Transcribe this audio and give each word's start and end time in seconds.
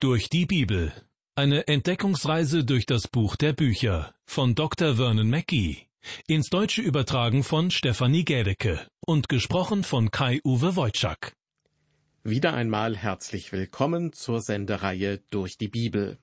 Durch 0.00 0.28
die 0.28 0.46
Bibel. 0.46 0.92
Eine 1.34 1.66
Entdeckungsreise 1.66 2.64
durch 2.64 2.86
das 2.86 3.08
Buch 3.08 3.34
der 3.34 3.52
Bücher 3.52 4.14
von 4.26 4.54
Dr. 4.54 4.94
Vernon 4.94 5.28
Mackey. 5.28 5.88
Ins 6.28 6.50
Deutsche 6.50 6.82
übertragen 6.82 7.42
von 7.42 7.72
Stefanie 7.72 8.24
Gädecke 8.24 8.86
und 9.04 9.28
gesprochen 9.28 9.82
von 9.82 10.12
Kai-Uwe 10.12 10.76
Wojczak. 10.76 11.32
Wieder 12.22 12.54
einmal 12.54 12.96
herzlich 12.96 13.50
willkommen 13.50 14.12
zur 14.12 14.40
Sendereihe 14.40 15.18
Durch 15.30 15.58
die 15.58 15.66
Bibel. 15.66 16.18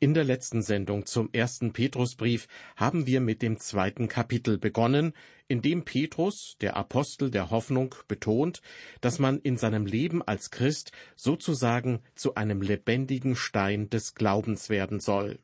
In 0.00 0.14
der 0.14 0.24
letzten 0.24 0.62
Sendung 0.62 1.06
zum 1.06 1.30
ersten 1.32 1.72
Petrusbrief 1.72 2.48
haben 2.76 3.06
wir 3.06 3.20
mit 3.20 3.42
dem 3.42 3.58
zweiten 3.58 4.08
Kapitel 4.08 4.58
begonnen, 4.58 5.12
in 5.48 5.62
dem 5.62 5.84
Petrus, 5.84 6.56
der 6.60 6.76
Apostel 6.76 7.30
der 7.30 7.50
Hoffnung, 7.50 7.94
betont, 8.08 8.62
dass 9.00 9.18
man 9.18 9.38
in 9.40 9.56
seinem 9.56 9.86
Leben 9.86 10.22
als 10.22 10.50
Christ 10.50 10.92
sozusagen 11.14 12.00
zu 12.14 12.34
einem 12.34 12.62
lebendigen 12.62 13.36
Stein 13.36 13.90
des 13.90 14.14
Glaubens 14.14 14.70
werden 14.70 15.00
soll. 15.00 15.38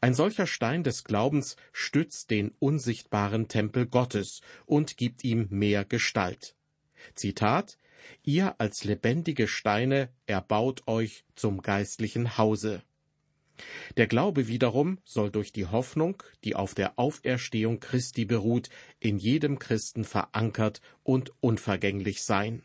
Ein 0.00 0.14
solcher 0.14 0.46
Stein 0.46 0.84
des 0.84 1.04
Glaubens 1.04 1.56
stützt 1.72 2.30
den 2.30 2.52
unsichtbaren 2.58 3.48
Tempel 3.48 3.86
Gottes 3.86 4.40
und 4.64 4.96
gibt 4.96 5.24
ihm 5.24 5.48
mehr 5.50 5.84
Gestalt. 5.84 6.54
Zitat 7.14 7.78
Ihr 8.22 8.60
als 8.60 8.84
lebendige 8.84 9.48
Steine 9.48 10.10
erbaut 10.26 10.86
euch 10.86 11.24
zum 11.34 11.62
geistlichen 11.62 12.38
Hause. 12.38 12.82
Der 13.96 14.06
Glaube 14.06 14.48
wiederum 14.48 14.98
soll 15.04 15.30
durch 15.30 15.52
die 15.52 15.66
Hoffnung, 15.66 16.22
die 16.44 16.54
auf 16.54 16.74
der 16.74 16.98
Auferstehung 16.98 17.80
Christi 17.80 18.24
beruht, 18.24 18.68
in 19.00 19.18
jedem 19.18 19.58
Christen 19.58 20.04
verankert 20.04 20.80
und 21.02 21.32
unvergänglich 21.40 22.22
sein. 22.22 22.62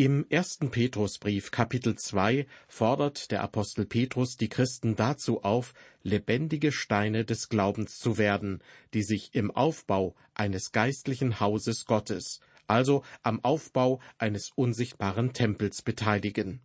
Im 0.00 0.24
ersten 0.30 0.70
Petrusbrief 0.70 1.50
Kapitel 1.50 1.94
2 1.94 2.46
fordert 2.68 3.30
der 3.30 3.42
Apostel 3.42 3.84
Petrus 3.84 4.38
die 4.38 4.48
Christen 4.48 4.96
dazu 4.96 5.42
auf, 5.42 5.74
lebendige 6.02 6.72
Steine 6.72 7.26
des 7.26 7.50
Glaubens 7.50 7.98
zu 7.98 8.16
werden, 8.16 8.62
die 8.94 9.02
sich 9.02 9.34
im 9.34 9.50
Aufbau 9.50 10.14
eines 10.32 10.72
geistlichen 10.72 11.38
Hauses 11.38 11.84
Gottes, 11.84 12.40
also 12.66 13.04
am 13.22 13.44
Aufbau 13.44 14.00
eines 14.16 14.52
unsichtbaren 14.54 15.34
Tempels 15.34 15.82
beteiligen. 15.82 16.62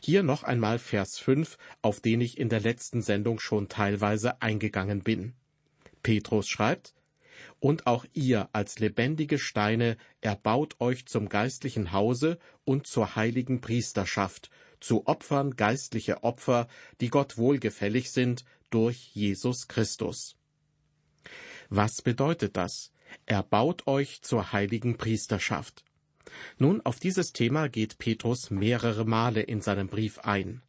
Hier 0.00 0.22
noch 0.22 0.42
einmal 0.42 0.78
Vers 0.78 1.18
5, 1.18 1.58
auf 1.82 2.00
den 2.00 2.20
ich 2.20 2.38
in 2.38 2.48
der 2.48 2.60
letzten 2.60 3.02
Sendung 3.02 3.38
schon 3.40 3.68
teilweise 3.68 4.40
eingegangen 4.42 5.02
bin. 5.02 5.34
Petrus 6.02 6.48
schreibt, 6.48 6.94
und 7.60 7.86
auch 7.86 8.04
ihr 8.12 8.48
als 8.52 8.78
lebendige 8.78 9.38
Steine 9.38 9.96
erbaut 10.20 10.76
euch 10.80 11.06
zum 11.06 11.28
geistlichen 11.28 11.92
Hause 11.92 12.38
und 12.64 12.86
zur 12.86 13.16
heiligen 13.16 13.60
Priesterschaft, 13.60 14.50
zu 14.80 15.06
Opfern 15.06 15.56
geistliche 15.56 16.22
Opfer, 16.22 16.68
die 17.00 17.08
Gott 17.08 17.38
wohlgefällig 17.38 18.10
sind 18.12 18.44
durch 18.70 19.10
Jesus 19.14 19.66
Christus. 19.68 20.36
Was 21.70 22.02
bedeutet 22.02 22.56
das? 22.56 22.92
Erbaut 23.26 23.86
euch 23.86 24.22
zur 24.22 24.52
heiligen 24.52 24.96
Priesterschaft. 24.98 25.84
Nun, 26.58 26.80
auf 26.82 26.98
dieses 26.98 27.32
Thema 27.32 27.68
geht 27.68 27.98
Petrus 27.98 28.50
mehrere 28.50 29.04
Male 29.04 29.42
in 29.42 29.60
seinem 29.60 29.88
Brief 29.88 30.18
ein. 30.20 30.62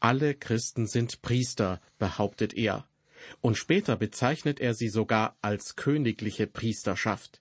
Alle 0.00 0.34
Christen 0.34 0.86
sind 0.86 1.22
Priester, 1.22 1.80
behauptet 1.98 2.54
er. 2.54 2.88
Und 3.40 3.56
später 3.56 3.96
bezeichnet 3.96 4.60
er 4.60 4.74
sie 4.74 4.88
sogar 4.88 5.36
als 5.42 5.76
königliche 5.76 6.46
Priesterschaft. 6.46 7.40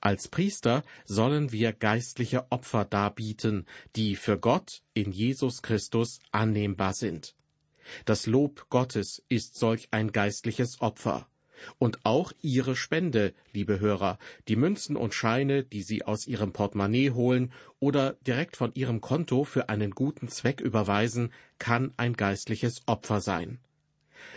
Als 0.00 0.28
Priester 0.28 0.84
sollen 1.04 1.52
wir 1.52 1.72
geistliche 1.72 2.50
Opfer 2.50 2.84
darbieten, 2.84 3.66
die 3.96 4.16
für 4.16 4.38
Gott 4.38 4.82
in 4.92 5.10
Jesus 5.12 5.62
Christus 5.62 6.20
annehmbar 6.32 6.94
sind. 6.94 7.34
Das 8.04 8.26
Lob 8.26 8.68
Gottes 8.70 9.22
ist 9.28 9.56
solch 9.56 9.88
ein 9.90 10.12
geistliches 10.12 10.80
Opfer. 10.80 11.28
Und 11.78 12.04
auch 12.04 12.32
Ihre 12.42 12.76
Spende, 12.76 13.34
liebe 13.52 13.80
Hörer, 13.80 14.18
die 14.48 14.56
Münzen 14.56 14.96
und 14.96 15.14
Scheine, 15.14 15.64
die 15.64 15.82
Sie 15.82 16.04
aus 16.04 16.26
Ihrem 16.26 16.52
Portemonnaie 16.52 17.10
holen 17.10 17.52
oder 17.80 18.14
direkt 18.26 18.56
von 18.56 18.72
Ihrem 18.74 19.00
Konto 19.00 19.44
für 19.44 19.68
einen 19.68 19.92
guten 19.92 20.28
Zweck 20.28 20.60
überweisen, 20.60 21.32
kann 21.58 21.92
ein 21.96 22.14
geistliches 22.14 22.82
Opfer 22.86 23.20
sein. 23.20 23.58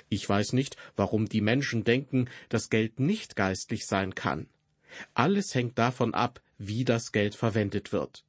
Ich 0.09 0.28
weiß 0.28 0.53
nicht, 0.53 0.78
warum 0.96 1.28
die 1.28 1.42
Menschen 1.42 1.84
denken, 1.84 2.30
dass 2.50 2.69
Geld 2.69 3.00
nicht 3.00 3.36
geistlich 3.36 3.86
sein 3.86 4.16
kann. 4.16 4.47
Alles 5.13 5.53
hängt 5.53 5.78
davon 5.78 6.13
ab, 6.13 6.42
wie 6.58 6.86
das 6.86 7.12
Geld 7.12 7.36
verwendet 7.36 7.92
wird. 7.92 8.24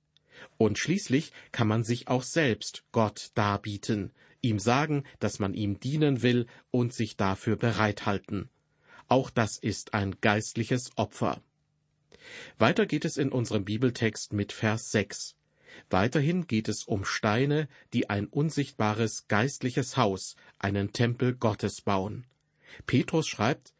Und 0.56 0.78
schließlich 0.78 1.32
kann 1.52 1.68
man 1.68 1.84
sich 1.84 2.08
auch 2.08 2.22
selbst 2.22 2.84
Gott 2.92 3.30
darbieten, 3.34 4.12
ihm 4.40 4.58
sagen, 4.58 5.04
dass 5.18 5.38
man 5.38 5.54
ihm 5.54 5.80
dienen 5.80 6.22
will 6.22 6.46
und 6.70 6.92
sich 6.92 7.16
dafür 7.16 7.56
bereithalten. 7.56 8.50
Auch 9.08 9.30
das 9.30 9.56
ist 9.58 9.94
ein 9.94 10.16
geistliches 10.20 10.90
Opfer. 10.96 11.40
Weiter 12.58 12.86
geht 12.86 13.04
es 13.04 13.16
in 13.16 13.32
unserem 13.32 13.64
Bibeltext 13.64 14.34
mit 14.34 14.52
Vers 14.52 14.90
6. 14.90 15.34
Weiterhin 15.90 16.46
geht 16.46 16.68
es 16.68 16.84
um 16.84 17.04
Steine, 17.04 17.68
die 17.92 18.10
ein 18.10 18.26
unsichtbares 18.26 19.26
geistliches 19.28 19.96
Haus, 19.96 20.36
einen 20.58 20.92
Tempel 20.92 21.34
Gottes 21.34 21.80
bauen. 21.80 22.26
Petrus 22.86 23.26
schreibt, 23.26 23.72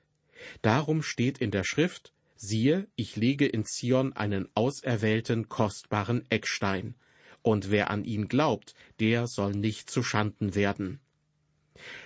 Darum 0.63 1.03
steht 1.03 1.39
in 1.39 1.51
der 1.51 1.65
Schrift, 1.65 2.13
siehe, 2.37 2.87
ich 2.95 3.17
lege 3.17 3.47
in 3.47 3.65
Zion 3.65 4.13
einen 4.15 4.49
auserwählten, 4.55 5.49
kostbaren 5.49 6.25
Eckstein, 6.31 6.95
und 7.43 7.71
wer 7.71 7.91
an 7.91 8.05
ihn 8.05 8.29
glaubt, 8.29 8.75
der 9.01 9.27
soll 9.27 9.53
nicht 9.53 9.91
zu 9.91 10.03
Schanden 10.03 10.55
werden. 10.55 11.01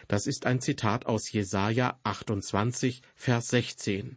Das 0.08 0.26
ist 0.26 0.46
ein 0.46 0.60
Zitat 0.60 1.06
aus 1.06 1.30
Jesaja 1.30 1.98
28, 2.04 3.02
Vers 3.14 3.48
16. 3.48 4.16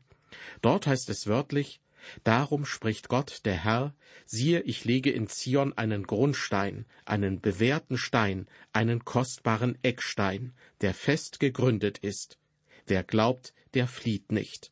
Dort 0.61 0.87
heißt 0.87 1.09
es 1.09 1.27
wörtlich, 1.27 1.81
Darum 2.23 2.65
spricht 2.65 3.09
Gott, 3.09 3.41
der 3.45 3.63
Herr, 3.63 3.95
siehe, 4.25 4.61
ich 4.61 4.85
lege 4.85 5.11
in 5.11 5.27
Zion 5.27 5.73
einen 5.73 6.03
Grundstein, 6.03 6.85
einen 7.05 7.41
bewährten 7.41 7.97
Stein, 7.97 8.47
einen 8.73 9.05
kostbaren 9.05 9.77
Eckstein, 9.83 10.53
der 10.81 10.93
fest 10.93 11.39
gegründet 11.39 11.97
ist. 11.99 12.37
Wer 12.85 13.03
glaubt, 13.03 13.53
der 13.73 13.87
flieht 13.87 14.31
nicht. 14.31 14.71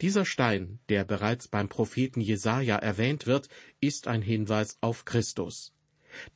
Dieser 0.00 0.24
Stein, 0.24 0.80
der 0.88 1.04
bereits 1.04 1.48
beim 1.48 1.68
Propheten 1.68 2.20
Jesaja 2.20 2.76
erwähnt 2.76 3.26
wird, 3.26 3.48
ist 3.80 4.08
ein 4.08 4.22
Hinweis 4.22 4.78
auf 4.80 5.04
Christus. 5.04 5.72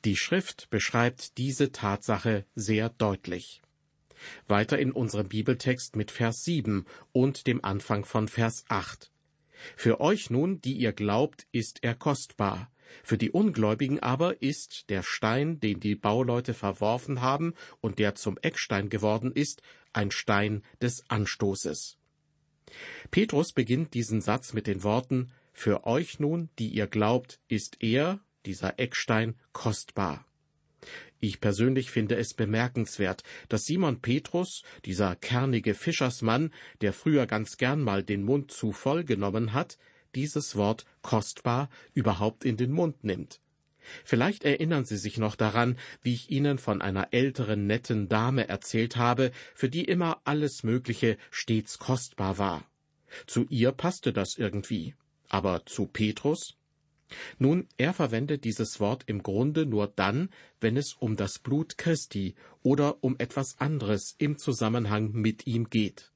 Die 0.04 0.16
Schrift 0.16 0.70
beschreibt 0.70 1.38
diese 1.38 1.72
Tatsache 1.72 2.44
sehr 2.54 2.88
deutlich. 2.90 3.62
Weiter 4.46 4.78
in 4.78 4.92
unserem 4.92 5.28
Bibeltext 5.28 5.96
mit 5.96 6.10
Vers 6.10 6.44
7 6.44 6.86
und 7.12 7.46
dem 7.46 7.64
Anfang 7.64 8.04
von 8.04 8.28
Vers 8.28 8.64
8. 8.68 9.10
Für 9.76 10.00
euch 10.00 10.30
nun, 10.30 10.60
die 10.60 10.74
ihr 10.74 10.92
glaubt, 10.92 11.46
ist 11.52 11.82
er 11.82 11.94
kostbar. 11.94 12.70
Für 13.02 13.16
die 13.16 13.30
Ungläubigen 13.30 14.00
aber 14.00 14.42
ist 14.42 14.90
der 14.90 15.02
Stein, 15.02 15.60
den 15.60 15.80
die 15.80 15.94
Bauleute 15.94 16.52
verworfen 16.52 17.22
haben 17.22 17.54
und 17.80 17.98
der 17.98 18.14
zum 18.14 18.38
Eckstein 18.42 18.88
geworden 18.90 19.32
ist, 19.32 19.62
ein 19.92 20.10
Stein 20.10 20.62
des 20.80 21.08
Anstoßes. 21.08 21.96
Petrus 23.10 23.52
beginnt 23.52 23.94
diesen 23.94 24.20
Satz 24.20 24.52
mit 24.52 24.66
den 24.66 24.82
Worten 24.82 25.32
Für 25.52 25.86
euch 25.86 26.18
nun, 26.18 26.48
die 26.58 26.68
ihr 26.68 26.86
glaubt, 26.86 27.40
ist 27.48 27.76
er, 27.80 28.20
dieser 28.46 28.78
Eckstein, 28.78 29.34
kostbar. 29.52 30.26
Ich 31.20 31.40
persönlich 31.40 31.90
finde 31.90 32.16
es 32.16 32.34
bemerkenswert, 32.34 33.22
dass 33.48 33.64
Simon 33.64 34.00
Petrus, 34.00 34.64
dieser 34.84 35.14
kernige 35.14 35.74
Fischersmann, 35.74 36.52
der 36.80 36.92
früher 36.92 37.26
ganz 37.26 37.56
gern 37.56 37.80
mal 37.80 38.02
den 38.02 38.24
Mund 38.24 38.50
zu 38.50 38.72
voll 38.72 39.04
genommen 39.04 39.52
hat, 39.52 39.78
dieses 40.14 40.56
Wort 40.56 40.84
kostbar 41.00 41.70
überhaupt 41.94 42.44
in 42.44 42.56
den 42.56 42.72
Mund 42.72 43.04
nimmt. 43.04 43.40
Vielleicht 44.04 44.44
erinnern 44.44 44.84
Sie 44.84 44.96
sich 44.96 45.18
noch 45.18 45.36
daran, 45.36 45.78
wie 46.02 46.14
ich 46.14 46.30
Ihnen 46.30 46.58
von 46.58 46.82
einer 46.82 47.12
älteren 47.12 47.66
netten 47.66 48.08
Dame 48.08 48.48
erzählt 48.48 48.96
habe, 48.96 49.32
für 49.54 49.68
die 49.68 49.84
immer 49.84 50.20
alles 50.24 50.62
Mögliche 50.62 51.18
stets 51.30 51.78
kostbar 51.78 52.38
war. 52.38 52.66
Zu 53.26 53.46
ihr 53.48 53.72
passte 53.72 54.12
das 54.12 54.36
irgendwie. 54.36 54.94
Aber 55.28 55.64
zu 55.66 55.86
Petrus? 55.86 56.56
Nun, 57.38 57.68
er 57.76 57.92
verwendet 57.92 58.44
dieses 58.44 58.80
Wort 58.80 59.04
im 59.06 59.22
Grunde 59.22 59.66
nur 59.66 59.86
dann, 59.86 60.30
wenn 60.60 60.76
es 60.76 60.94
um 60.94 61.16
das 61.16 61.38
Blut 61.38 61.78
Christi 61.78 62.34
oder 62.62 63.02
um 63.02 63.16
etwas 63.18 63.58
anderes 63.58 64.14
im 64.18 64.38
Zusammenhang 64.38 65.12
mit 65.12 65.46
ihm 65.46 65.70
geht. 65.70 66.12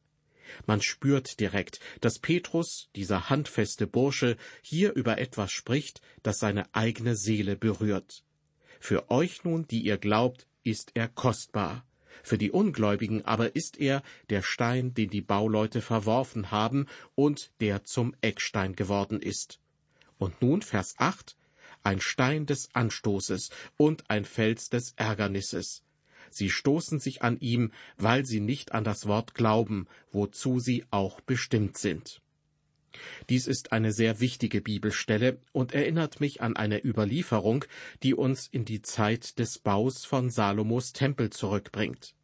Man 0.66 0.80
spürt 0.80 1.40
direkt, 1.40 1.80
dass 2.00 2.18
Petrus, 2.18 2.88
dieser 2.94 3.30
handfeste 3.30 3.86
Bursche, 3.86 4.36
hier 4.62 4.92
über 4.94 5.18
etwas 5.18 5.50
spricht, 5.50 6.00
das 6.22 6.38
seine 6.38 6.74
eigene 6.74 7.16
Seele 7.16 7.56
berührt. 7.56 8.22
Für 8.78 9.10
euch 9.10 9.44
nun, 9.44 9.66
die 9.66 9.80
ihr 9.80 9.98
glaubt, 9.98 10.46
ist 10.62 10.92
er 10.94 11.08
kostbar. 11.08 11.84
Für 12.22 12.38
die 12.38 12.50
Ungläubigen 12.50 13.24
aber 13.24 13.54
ist 13.54 13.78
er 13.78 14.02
der 14.30 14.42
Stein, 14.42 14.94
den 14.94 15.10
die 15.10 15.20
Bauleute 15.20 15.80
verworfen 15.80 16.50
haben 16.50 16.86
und 17.14 17.52
der 17.60 17.84
zum 17.84 18.14
Eckstein 18.20 18.74
geworden 18.74 19.20
ist. 19.20 19.60
Und 20.18 20.40
nun 20.42 20.62
Vers 20.62 20.94
8. 20.98 21.36
ein 21.82 22.00
Stein 22.00 22.46
des 22.46 22.74
Anstoßes 22.74 23.50
und 23.76 24.10
ein 24.10 24.24
Fels 24.24 24.70
des 24.70 24.92
Ärgernisses. 24.96 25.82
Sie 26.30 26.50
stoßen 26.50 26.98
sich 26.98 27.22
an 27.22 27.38
ihm, 27.38 27.72
weil 27.96 28.26
sie 28.26 28.40
nicht 28.40 28.72
an 28.72 28.84
das 28.84 29.06
Wort 29.06 29.34
glauben, 29.34 29.86
wozu 30.10 30.58
sie 30.58 30.84
auch 30.90 31.20
bestimmt 31.20 31.78
sind. 31.78 32.20
Dies 33.28 33.46
ist 33.46 33.72
eine 33.72 33.92
sehr 33.92 34.20
wichtige 34.20 34.60
Bibelstelle 34.60 35.38
und 35.52 35.74
erinnert 35.74 36.20
mich 36.20 36.40
an 36.40 36.56
eine 36.56 36.84
Überlieferung, 36.84 37.64
die 38.02 38.14
uns 38.14 38.48
in 38.48 38.64
die 38.64 38.82
Zeit 38.82 39.38
des 39.38 39.58
Baus 39.58 40.04
von 40.04 40.30
Salomos 40.30 40.92
Tempel 40.92 41.30
zurückbringt. 41.30 42.14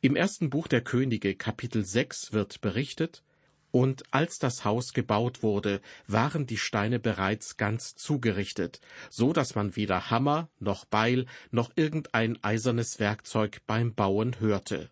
Im 0.00 0.16
ersten 0.16 0.48
Buch 0.48 0.68
der 0.68 0.80
Könige 0.80 1.34
Kapitel 1.34 1.84
6 1.84 2.32
wird 2.32 2.60
berichtet, 2.60 3.22
und 3.72 4.02
als 4.12 4.38
das 4.38 4.64
Haus 4.64 4.92
gebaut 4.92 5.42
wurde, 5.42 5.80
waren 6.06 6.46
die 6.46 6.56
Steine 6.56 6.98
bereits 6.98 7.56
ganz 7.56 7.94
zugerichtet, 7.94 8.80
so 9.10 9.32
dass 9.32 9.54
man 9.54 9.76
weder 9.76 10.10
Hammer 10.10 10.48
noch 10.58 10.84
Beil 10.84 11.26
noch 11.50 11.70
irgendein 11.76 12.42
eisernes 12.42 12.98
Werkzeug 12.98 13.60
beim 13.66 13.94
Bauen 13.94 14.40
hörte. 14.40 14.90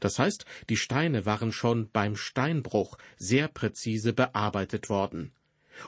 Das 0.00 0.18
heißt, 0.18 0.44
die 0.68 0.76
Steine 0.76 1.24
waren 1.24 1.52
schon 1.52 1.90
beim 1.90 2.16
Steinbruch 2.16 2.98
sehr 3.16 3.48
präzise 3.48 4.12
bearbeitet 4.12 4.88
worden. 4.88 5.32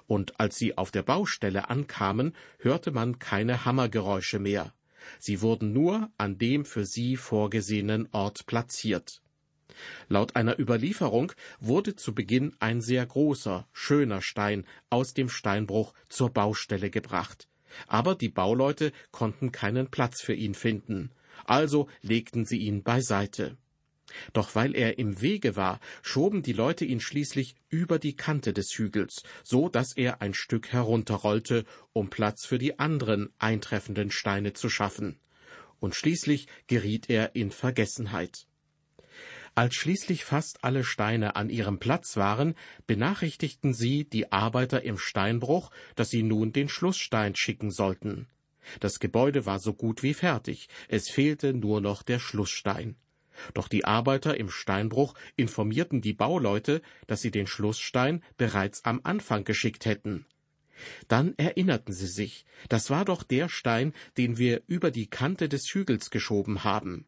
Und 0.06 0.38
als 0.38 0.56
sie 0.56 0.78
auf 0.78 0.90
der 0.92 1.02
Baustelle 1.02 1.68
ankamen, 1.68 2.34
hörte 2.58 2.92
man 2.92 3.18
keine 3.18 3.64
Hammergeräusche 3.64 4.38
mehr. 4.38 4.72
Sie 5.18 5.40
wurden 5.40 5.72
nur 5.72 6.10
an 6.18 6.38
dem 6.38 6.64
für 6.64 6.84
sie 6.84 7.16
vorgesehenen 7.16 8.08
Ort 8.12 8.46
platziert. 8.46 9.22
Laut 10.08 10.36
einer 10.36 10.58
Überlieferung 10.58 11.32
wurde 11.60 11.96
zu 11.96 12.14
Beginn 12.14 12.54
ein 12.58 12.80
sehr 12.80 13.04
großer, 13.06 13.68
schöner 13.72 14.22
Stein 14.22 14.66
aus 14.88 15.14
dem 15.14 15.28
Steinbruch 15.28 15.94
zur 16.08 16.30
Baustelle 16.30 16.90
gebracht. 16.90 17.48
Aber 17.86 18.14
die 18.14 18.28
Bauleute 18.28 18.92
konnten 19.10 19.52
keinen 19.52 19.90
Platz 19.90 20.20
für 20.20 20.34
ihn 20.34 20.54
finden, 20.54 21.10
also 21.44 21.88
legten 22.02 22.44
sie 22.44 22.58
ihn 22.58 22.82
beiseite. 22.82 23.56
Doch 24.32 24.54
weil 24.54 24.74
er 24.74 24.98
im 24.98 25.20
Wege 25.20 25.56
war, 25.56 25.80
schoben 26.02 26.42
die 26.42 26.52
Leute 26.52 26.84
ihn 26.84 27.00
schließlich 27.00 27.54
über 27.68 27.98
die 27.98 28.16
Kante 28.16 28.52
des 28.52 28.70
Hügels, 28.76 29.22
so 29.44 29.68
dass 29.68 29.96
er 29.96 30.20
ein 30.20 30.34
Stück 30.34 30.72
herunterrollte, 30.72 31.64
um 31.92 32.10
Platz 32.10 32.44
für 32.44 32.58
die 32.58 32.78
anderen 32.78 33.30
eintreffenden 33.38 34.10
Steine 34.10 34.52
zu 34.52 34.68
schaffen. 34.68 35.18
Und 35.78 35.94
schließlich 35.94 36.46
geriet 36.66 37.08
er 37.08 37.34
in 37.34 37.50
Vergessenheit. 37.50 38.46
Als 39.56 39.74
schließlich 39.74 40.24
fast 40.24 40.64
alle 40.64 40.84
Steine 40.84 41.34
an 41.34 41.50
ihrem 41.50 41.78
Platz 41.78 42.16
waren, 42.16 42.54
benachrichtigten 42.86 43.74
sie 43.74 44.04
die 44.04 44.30
Arbeiter 44.30 44.82
im 44.82 44.96
Steinbruch, 44.96 45.70
dass 45.96 46.08
sie 46.08 46.22
nun 46.22 46.52
den 46.52 46.68
Schlussstein 46.68 47.34
schicken 47.34 47.70
sollten. 47.70 48.28
Das 48.78 49.00
Gebäude 49.00 49.46
war 49.46 49.58
so 49.58 49.74
gut 49.74 50.02
wie 50.02 50.14
fertig, 50.14 50.68
es 50.88 51.10
fehlte 51.10 51.52
nur 51.52 51.80
noch 51.80 52.02
der 52.02 52.20
Schlussstein. 52.20 52.94
Doch 53.54 53.68
die 53.68 53.84
Arbeiter 53.84 54.36
im 54.36 54.50
Steinbruch 54.50 55.14
informierten 55.36 56.00
die 56.00 56.12
Bauleute, 56.12 56.82
dass 57.06 57.22
sie 57.22 57.30
den 57.30 57.46
Schlussstein 57.46 58.22
bereits 58.36 58.84
am 58.84 59.00
Anfang 59.02 59.44
geschickt 59.44 59.84
hätten. 59.84 60.26
Dann 61.08 61.34
erinnerten 61.38 61.92
sie 61.92 62.06
sich, 62.06 62.44
das 62.68 62.90
war 62.90 63.04
doch 63.04 63.22
der 63.22 63.48
Stein, 63.48 63.94
den 64.16 64.38
wir 64.38 64.62
über 64.66 64.90
die 64.90 65.08
Kante 65.08 65.48
des 65.48 65.64
Hügels 65.72 66.10
geschoben 66.10 66.64
haben 66.64 67.06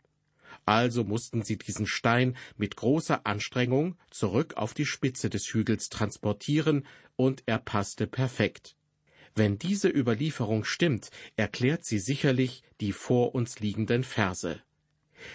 also 0.64 1.04
mussten 1.04 1.42
sie 1.42 1.58
diesen 1.58 1.86
Stein 1.86 2.36
mit 2.56 2.76
großer 2.76 3.26
Anstrengung 3.26 3.96
zurück 4.10 4.54
auf 4.56 4.74
die 4.74 4.86
Spitze 4.86 5.30
des 5.30 5.46
Hügels 5.52 5.88
transportieren, 5.88 6.86
und 7.16 7.42
er 7.46 7.58
passte 7.58 8.06
perfekt. 8.06 8.76
Wenn 9.34 9.58
diese 9.58 9.88
Überlieferung 9.88 10.64
stimmt, 10.64 11.10
erklärt 11.36 11.84
sie 11.84 11.98
sicherlich 11.98 12.62
die 12.80 12.92
vor 12.92 13.34
uns 13.34 13.60
liegenden 13.60 14.04
Verse. 14.04 14.60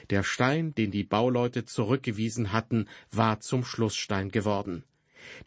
Der 0.09 0.23
Stein, 0.23 0.75
den 0.75 0.91
die 0.91 1.03
Bauleute 1.03 1.65
zurückgewiesen 1.65 2.51
hatten, 2.51 2.87
war 3.09 3.39
zum 3.39 3.63
Schlussstein 3.63 4.29
geworden. 4.29 4.83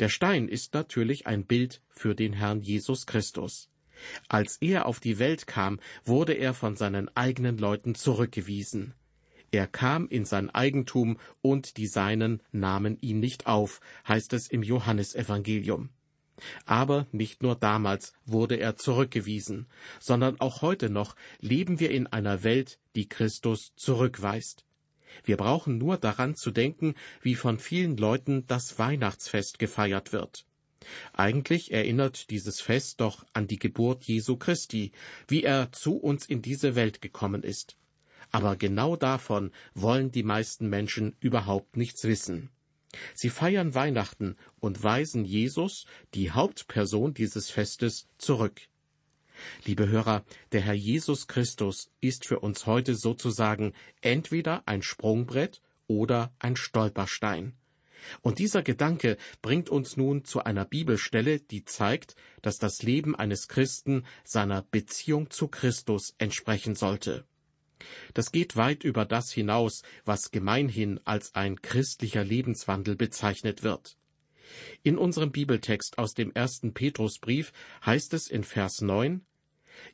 Der 0.01 0.09
Stein 0.09 0.49
ist 0.49 0.75
natürlich 0.75 1.27
ein 1.27 1.47
Bild 1.47 1.83
für 1.89 2.15
den 2.15 2.33
Herrn 2.33 2.61
Jesus 2.61 3.07
Christus. 3.07 3.69
Als 4.29 4.57
er 4.61 4.87
auf 4.87 4.99
die 5.01 5.19
Welt 5.19 5.47
kam, 5.47 5.79
wurde 6.05 6.33
er 6.33 6.55
von 6.55 6.77
seinen 6.77 7.15
eigenen 7.17 7.59
Leuten 7.59 7.95
zurückgewiesen. 7.95 8.95
Er 9.53 9.67
kam 9.67 10.07
in 10.09 10.25
sein 10.25 10.51
Eigentum 10.51 11.19
und 11.43 11.77
die 11.77 11.89
Seinen 11.89 12.43
nahmen 12.53 12.99
ihn 13.01 13.19
nicht 13.19 13.47
auf, 13.47 13.81
heißt 14.07 14.33
es 14.33 14.49
im 14.49 14.63
Johannesevangelium. 14.63 15.91
Aber 16.65 17.07
nicht 17.13 17.43
nur 17.43 17.57
damals 17.57 18.13
wurde 18.25 18.57
er 18.57 18.77
zurückgewiesen, 18.77 19.67
sondern 19.99 20.41
auch 20.41 20.63
heute 20.63 20.89
noch 20.89 21.17
leben 21.41 21.81
wir 21.81 21.91
in 21.91 22.07
einer 22.07 22.43
Welt, 22.45 22.79
die 22.95 23.09
Christus 23.09 23.73
zurückweist. 23.77 24.65
Wir 25.25 25.37
brauchen 25.37 25.79
nur 25.79 25.97
daran 25.97 26.37
zu 26.37 26.51
denken, 26.51 26.95
wie 27.21 27.35
von 27.35 27.59
vielen 27.59 27.97
Leuten 27.97 28.47
das 28.47 28.79
Weihnachtsfest 28.79 29.59
gefeiert 29.59 30.13
wird. 30.13 30.47
Eigentlich 31.13 31.73
erinnert 31.73 32.31
dieses 32.31 32.61
Fest 32.61 33.01
doch 33.01 33.27
an 33.35 33.47
die 33.47 33.59
Geburt 33.59 34.05
Jesu 34.05 34.37
Christi, 34.37 34.93
wie 35.29 35.43
er 35.43 35.73
zu 35.73 35.97
uns 35.97 36.27
in 36.27 36.41
diese 36.41 36.75
Welt 36.75 37.03
gekommen 37.03 37.43
ist. 37.43 37.77
Aber 38.31 38.57
genau 38.57 38.97
davon 38.97 39.51
wollen 39.75 40.11
die 40.11 40.23
meisten 40.23 40.69
Menschen 40.69 41.17
überhaupt 41.21 41.77
nichts 41.77 42.05
wissen. 42.05 42.51
Sie 43.15 43.31
feiern 43.31 43.75
Weihnachten 43.75 44.37
und 44.59 44.83
weisen 44.83 45.25
Jesus, 45.25 45.87
die 46.15 46.31
Hauptperson 46.31 47.15
dieses 47.15 47.51
Festes, 47.51 48.09
zurück. 48.19 48.61
Liebe 49.65 49.89
Hörer, 49.89 50.25
der 50.53 50.61
Herr 50.61 50.75
Jesus 50.75 51.27
Christus 51.27 51.91
ist 52.01 52.27
für 52.27 52.41
uns 52.41 52.67
heute 52.67 52.95
sozusagen 52.95 53.73
entweder 54.01 54.63
ein 54.67 54.83
Sprungbrett 54.83 55.63
oder 55.87 56.33
ein 56.39 56.57
Stolperstein. 56.57 57.55
Und 58.23 58.39
dieser 58.39 58.63
Gedanke 58.63 59.17
bringt 59.43 59.69
uns 59.69 59.97
nun 59.97 60.25
zu 60.25 60.43
einer 60.43 60.65
Bibelstelle, 60.65 61.41
die 61.41 61.65
zeigt, 61.65 62.17
dass 62.43 62.59
das 62.59 62.83
Leben 62.83 63.15
eines 63.15 63.49
Christen 63.49 64.05
seiner 64.25 64.63
Beziehung 64.63 65.31
zu 65.31 65.49
Christus 65.49 66.15
entsprechen 66.19 66.75
sollte. 66.75 67.25
Das 68.15 68.33
geht 68.33 68.57
weit 68.57 68.85
über 68.85 69.05
das 69.05 69.33
hinaus, 69.33 69.83
was 70.05 70.31
gemeinhin 70.31 71.01
als 71.05 71.35
ein 71.35 71.61
christlicher 71.63 72.25
Lebenswandel 72.25 72.97
bezeichnet 72.97 73.63
wird. 73.63 73.97
In 74.83 74.99
unserem 74.99 75.31
Bibeltext 75.31 75.99
aus 75.99 76.15
dem 76.15 76.33
ersten 76.33 76.75
Petrusbrief 76.75 77.53
heißt 77.85 78.15
es 78.15 78.29
in 78.29 78.45
Vers 78.45 78.81
9, 78.81 79.25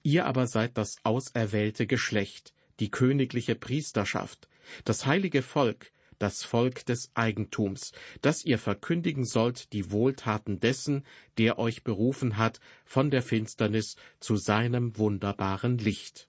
Ihr 0.03 0.27
aber 0.27 0.47
seid 0.47 0.77
das 0.79 0.97
auserwählte 1.05 1.87
Geschlecht, 1.87 2.55
die 2.81 2.90
königliche 2.90 3.55
Priesterschaft, 3.55 4.49
das 4.85 5.07
heilige 5.07 5.43
Volk, 5.43 5.93
das 6.19 6.45
Volk 6.45 6.87
des 6.87 7.11
Eigentums, 7.14 7.93
dass 8.23 8.45
ihr 8.45 8.59
verkündigen 8.59 9.25
sollt 9.25 9.73
die 9.73 9.90
Wohltaten 9.90 10.61
dessen, 10.61 11.05
der 11.38 11.59
euch 11.59 11.85
berufen 11.85 12.38
hat 12.38 12.61
von 12.85 13.11
der 13.11 13.23
Finsternis 13.23 13.97
zu 14.19 14.37
seinem 14.37 14.97
wunderbaren 14.97 15.78
Licht. 15.78 16.28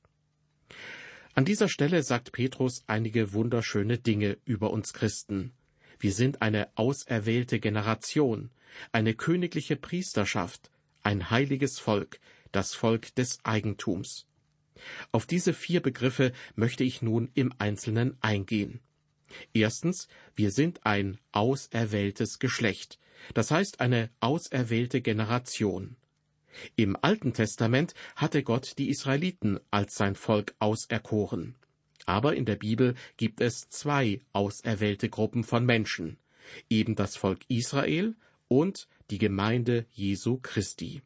An 1.38 1.46
dieser 1.46 1.70
Stelle 1.70 2.02
sagt 2.02 2.32
Petrus 2.32 2.84
einige 2.88 3.32
wunderschöne 3.32 4.00
Dinge 4.00 4.40
über 4.46 4.72
uns 4.72 4.92
Christen. 4.92 5.52
Wir 6.00 6.12
sind 6.12 6.42
eine 6.42 6.76
auserwählte 6.76 7.60
Generation, 7.60 8.50
eine 8.92 9.14
königliche 9.14 9.76
Priesterschaft, 9.76 10.72
ein 11.04 11.30
heiliges 11.30 11.78
Volk, 11.78 12.20
das 12.52 12.74
Volk 12.74 13.14
des 13.14 13.38
Eigentums. 13.44 14.26
Auf 15.12 15.28
diese 15.28 15.54
vier 15.54 15.80
Begriffe 15.80 16.34
möchte 16.56 16.84
ich 16.84 17.04
nun 17.04 17.30
im 17.36 17.54
Einzelnen 17.60 18.18
eingehen. 18.20 18.80
Erstens, 19.54 20.08
wir 20.36 20.50
sind 20.50 20.88
ein 20.88 21.20
auserwähltes 21.34 22.40
Geschlecht, 22.40 22.98
das 23.36 23.52
heißt 23.52 23.80
eine 23.80 24.10
auserwählte 24.22 25.02
Generation. 25.02 25.98
Im 26.76 26.98
Alten 27.02 27.34
Testament 27.34 27.94
hatte 28.16 28.44
Gott 28.44 28.78
die 28.78 28.90
Israeliten 28.90 29.60
als 29.72 29.96
sein 29.96 30.16
Volk 30.16 30.56
auserkoren. 30.60 31.56
Aber 32.06 32.36
in 32.36 32.46
der 32.46 32.56
Bibel 32.56 32.96
gibt 33.18 33.42
es 33.42 33.70
zwei 33.70 34.22
auserwählte 34.34 35.10
Gruppen 35.10 35.44
von 35.44 35.66
Menschen, 35.66 36.18
eben 36.70 36.96
das 36.96 37.18
Volk 37.18 37.40
Israel 37.50 38.16
und 38.48 38.88
die 39.10 39.18
Gemeinde 39.18 39.86
Jesu 39.92 40.40
Christi. 40.42 41.02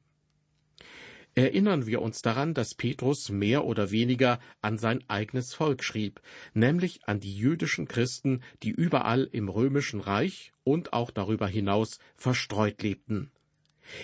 Erinnern 1.33 1.86
wir 1.86 2.01
uns 2.01 2.21
daran, 2.21 2.53
dass 2.53 2.75
Petrus 2.75 3.29
mehr 3.29 3.63
oder 3.63 3.89
weniger 3.89 4.39
an 4.62 4.77
sein 4.77 5.01
eigenes 5.07 5.53
Volk 5.53 5.81
schrieb, 5.81 6.21
nämlich 6.53 7.07
an 7.07 7.21
die 7.21 7.36
jüdischen 7.36 7.88
Christen, 7.88 8.41
die 8.63 8.71
überall 8.71 9.29
im 9.31 9.48
römischen 9.48 10.01
Reich 10.01 10.51
und 10.65 10.91
auch 10.91 11.10
darüber 11.10 11.48
hinaus 11.48 12.00
verstreut 12.17 12.83
lebten. 12.83 13.31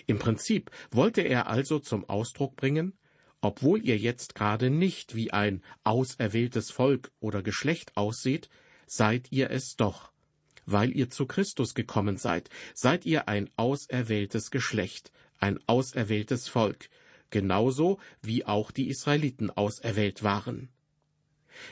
Im 0.05 0.19
Prinzip 0.19 0.71
wollte 0.91 1.21
er 1.21 1.47
also 1.47 1.79
zum 1.79 2.07
Ausdruck 2.09 2.55
bringen, 2.55 2.93
obwohl 3.41 3.85
ihr 3.85 3.97
jetzt 3.97 4.35
gerade 4.35 4.69
nicht 4.69 5.15
wie 5.15 5.31
ein 5.31 5.61
auserwähltes 5.83 6.71
Volk 6.71 7.11
oder 7.19 7.43
Geschlecht 7.43 7.95
ausseht, 7.95 8.49
seid 8.87 9.31
ihr 9.31 9.51
es 9.51 9.75
doch. 9.75 10.11
Weil 10.65 10.95
ihr 10.95 11.09
zu 11.09 11.25
Christus 11.25 11.73
gekommen 11.75 12.17
seid, 12.17 12.49
seid 12.73 13.05
ihr 13.05 13.27
ein 13.27 13.49
auserwähltes 13.55 14.51
Geschlecht, 14.51 15.11
ein 15.39 15.59
auserwähltes 15.67 16.47
Volk, 16.47 16.89
genauso 17.29 17.99
wie 18.21 18.45
auch 18.45 18.71
die 18.71 18.89
Israeliten 18.89 19.49
auserwählt 19.49 20.23
waren. 20.23 20.69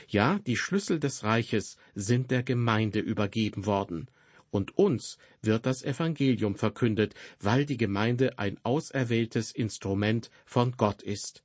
Ja, 0.08 0.38
die 0.40 0.56
Schlüssel 0.56 0.98
des 0.98 1.24
Reiches 1.24 1.76
sind 1.94 2.30
der 2.30 2.42
Gemeinde 2.42 3.00
übergeben 3.00 3.66
worden, 3.66 4.08
und 4.56 4.76
uns 4.78 5.18
wird 5.42 5.66
das 5.66 5.82
Evangelium 5.84 6.56
verkündet, 6.56 7.14
weil 7.38 7.66
die 7.66 7.76
Gemeinde 7.76 8.38
ein 8.38 8.58
auserwähltes 8.64 9.52
Instrument 9.52 10.30
von 10.46 10.72
Gott 10.72 11.02
ist. 11.02 11.44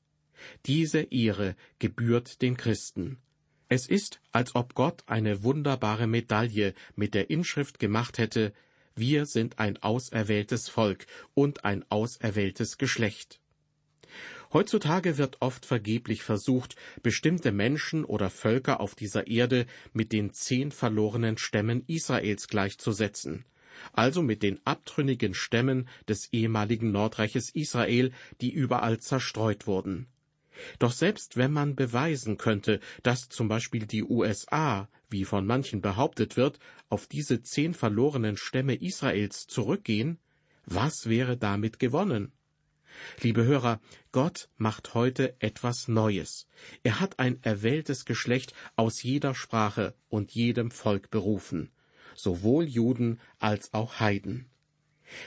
Diese 0.65 1.01
Ehre 1.01 1.56
gebührt 1.77 2.41
den 2.41 2.56
Christen. 2.56 3.18
Es 3.68 3.88
ist, 3.88 4.22
als 4.32 4.56
ob 4.56 4.75
Gott 4.75 5.03
eine 5.08 5.44
wunderbare 5.44 6.08
Medaille 6.08 6.74
mit 6.96 7.13
der 7.13 7.30
Inschrift 7.30 7.80
gemacht 7.80 8.18
hätte, 8.18 8.53
wir 8.96 9.25
sind 9.25 9.60
ein 9.60 9.77
auserwähltes 9.84 10.70
Volk 10.70 11.06
und 11.34 11.65
ein 11.65 11.84
auserwähltes 11.89 12.77
Geschlecht. 12.77 13.41
Heutzutage 14.53 15.17
wird 15.17 15.38
oft 15.39 15.65
vergeblich 15.65 16.24
versucht, 16.24 16.75
bestimmte 17.03 17.53
Menschen 17.53 18.03
oder 18.03 18.29
Völker 18.29 18.81
auf 18.81 18.96
dieser 18.96 19.27
Erde 19.27 19.65
mit 19.93 20.12
den 20.12 20.34
zehn 20.34 20.72
verlorenen 20.72 21.38
Stämmen 21.38 21.84
Israels 21.88 22.50
gleichzusetzen, 22.50 23.46
also 23.93 24.22
mit 24.22 24.43
den 24.43 24.60
abtrünnigen 24.65 25.34
Stämmen 25.34 25.88
des 26.10 26.34
ehemaligen 26.34 26.91
Nordreiches 26.91 27.50
Israel, 27.50 28.12
die 28.41 28.51
überall 28.51 29.00
zerstreut 29.00 29.67
wurden. 29.67 30.08
Doch 30.79 30.91
selbst 30.91 31.38
wenn 31.38 31.53
man 31.53 31.75
beweisen 31.77 32.38
könnte, 32.38 32.81
dass 33.03 33.29
zum 33.29 33.48
Beispiel 33.48 33.86
die 33.86 34.03
USA, 34.03 34.89
wie 35.10 35.24
von 35.24 35.46
manchen 35.46 35.81
behauptet 35.81 36.36
wird, 36.36 36.60
auf 36.89 37.08
diese 37.08 37.41
zehn 37.41 37.74
verlorenen 37.74 38.36
Stämme 38.36 38.75
Israels 38.75 39.48
zurückgehen, 39.48 40.20
was 40.65 41.08
wäre 41.08 41.38
damit 41.38 41.79
gewonnen? 41.79 42.34
Liebe 43.22 43.44
Hörer, 43.44 43.80
Gott 44.12 44.50
macht 44.58 44.94
heute 44.94 45.36
etwas 45.40 45.88
Neues. 45.88 46.48
Er 46.84 47.00
hat 47.00 47.20
ein 47.20 47.42
erwähltes 47.44 48.06
Geschlecht 48.06 48.54
aus 48.76 49.04
jeder 49.04 49.36
Sprache 49.36 49.96
und 50.10 50.32
jedem 50.32 50.72
Volk 50.72 51.10
berufen, 51.10 51.72
sowohl 52.16 52.66
Juden 52.66 53.20
als 53.40 53.74
auch 53.74 54.00
Heiden. 54.00 54.50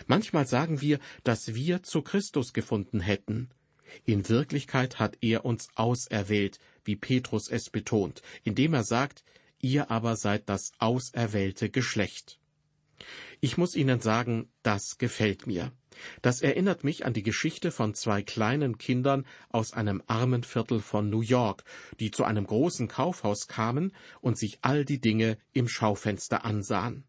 Manchmal 0.06 0.46
sagen 0.46 0.80
wir, 0.80 0.98
dass 1.24 1.54
wir 1.54 1.82
zu 1.82 2.02
Christus 2.02 2.52
gefunden 2.52 3.00
hätten. 3.00 3.50
In 4.04 4.28
Wirklichkeit 4.28 4.98
hat 4.98 5.18
er 5.20 5.44
uns 5.44 5.68
auserwählt, 5.74 6.58
wie 6.84 6.96
Petrus 6.96 7.48
es 7.48 7.70
betont, 7.70 8.22
indem 8.42 8.74
er 8.74 8.84
sagt, 8.84 9.24
ihr 9.60 9.90
aber 9.90 10.16
seid 10.16 10.48
das 10.48 10.72
auserwählte 10.78 11.70
Geschlecht. 11.70 12.38
Ich 13.40 13.56
muss 13.56 13.76
Ihnen 13.76 14.00
sagen, 14.00 14.48
das 14.62 14.98
gefällt 14.98 15.46
mir. 15.46 15.72
Das 16.22 16.42
erinnert 16.42 16.84
mich 16.84 17.04
an 17.04 17.12
die 17.12 17.22
Geschichte 17.22 17.70
von 17.70 17.94
zwei 17.94 18.22
kleinen 18.22 18.78
Kindern 18.78 19.26
aus 19.50 19.72
einem 19.72 20.02
armen 20.06 20.42
Viertel 20.42 20.80
von 20.80 21.10
New 21.10 21.20
York, 21.20 21.64
die 22.00 22.10
zu 22.10 22.24
einem 22.24 22.46
großen 22.46 22.88
Kaufhaus 22.88 23.46
kamen 23.46 23.92
und 24.20 24.38
sich 24.38 24.58
all 24.62 24.84
die 24.84 25.00
Dinge 25.00 25.38
im 25.52 25.68
Schaufenster 25.68 26.44
ansahen. 26.44 27.04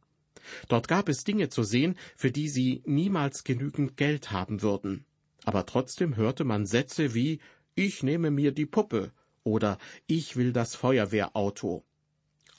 Dort 0.68 0.88
gab 0.88 1.10
es 1.10 1.24
Dinge 1.24 1.50
zu 1.50 1.64
sehen, 1.64 1.96
für 2.16 2.32
die 2.32 2.50
sie 2.50 2.84
niemals 2.86 3.44
genügend 3.44 3.98
Geld 3.98 4.32
haben 4.32 4.62
würden. 4.62 5.06
Aber 5.44 5.66
trotzdem 5.66 6.16
hörte 6.16 6.44
man 6.44 6.66
Sätze 6.66 7.14
wie 7.14 7.40
Ich 7.76 8.04
nehme 8.04 8.32
mir 8.32 8.52
die 8.52 8.66
Puppe 8.66 9.12
oder 9.44 9.78
Ich 10.08 10.36
will 10.36 10.54
das 10.54 10.76
Feuerwehrauto. 10.76 11.86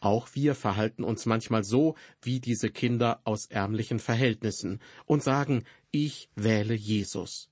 Auch 0.00 0.29
wir 0.35 0.55
verhalten 0.55 1.05
uns 1.05 1.26
manchmal 1.26 1.65
so 1.65 1.97
wie 2.23 2.41
diese 2.41 2.71
Kinder 2.71 3.21
aus 3.25 3.47
ärmlichen 3.47 3.99
Verhältnissen 3.99 4.81
und 5.07 5.23
sagen, 5.23 5.65
ich 5.91 6.29
wähle 6.35 6.75
Jesus. 6.75 7.49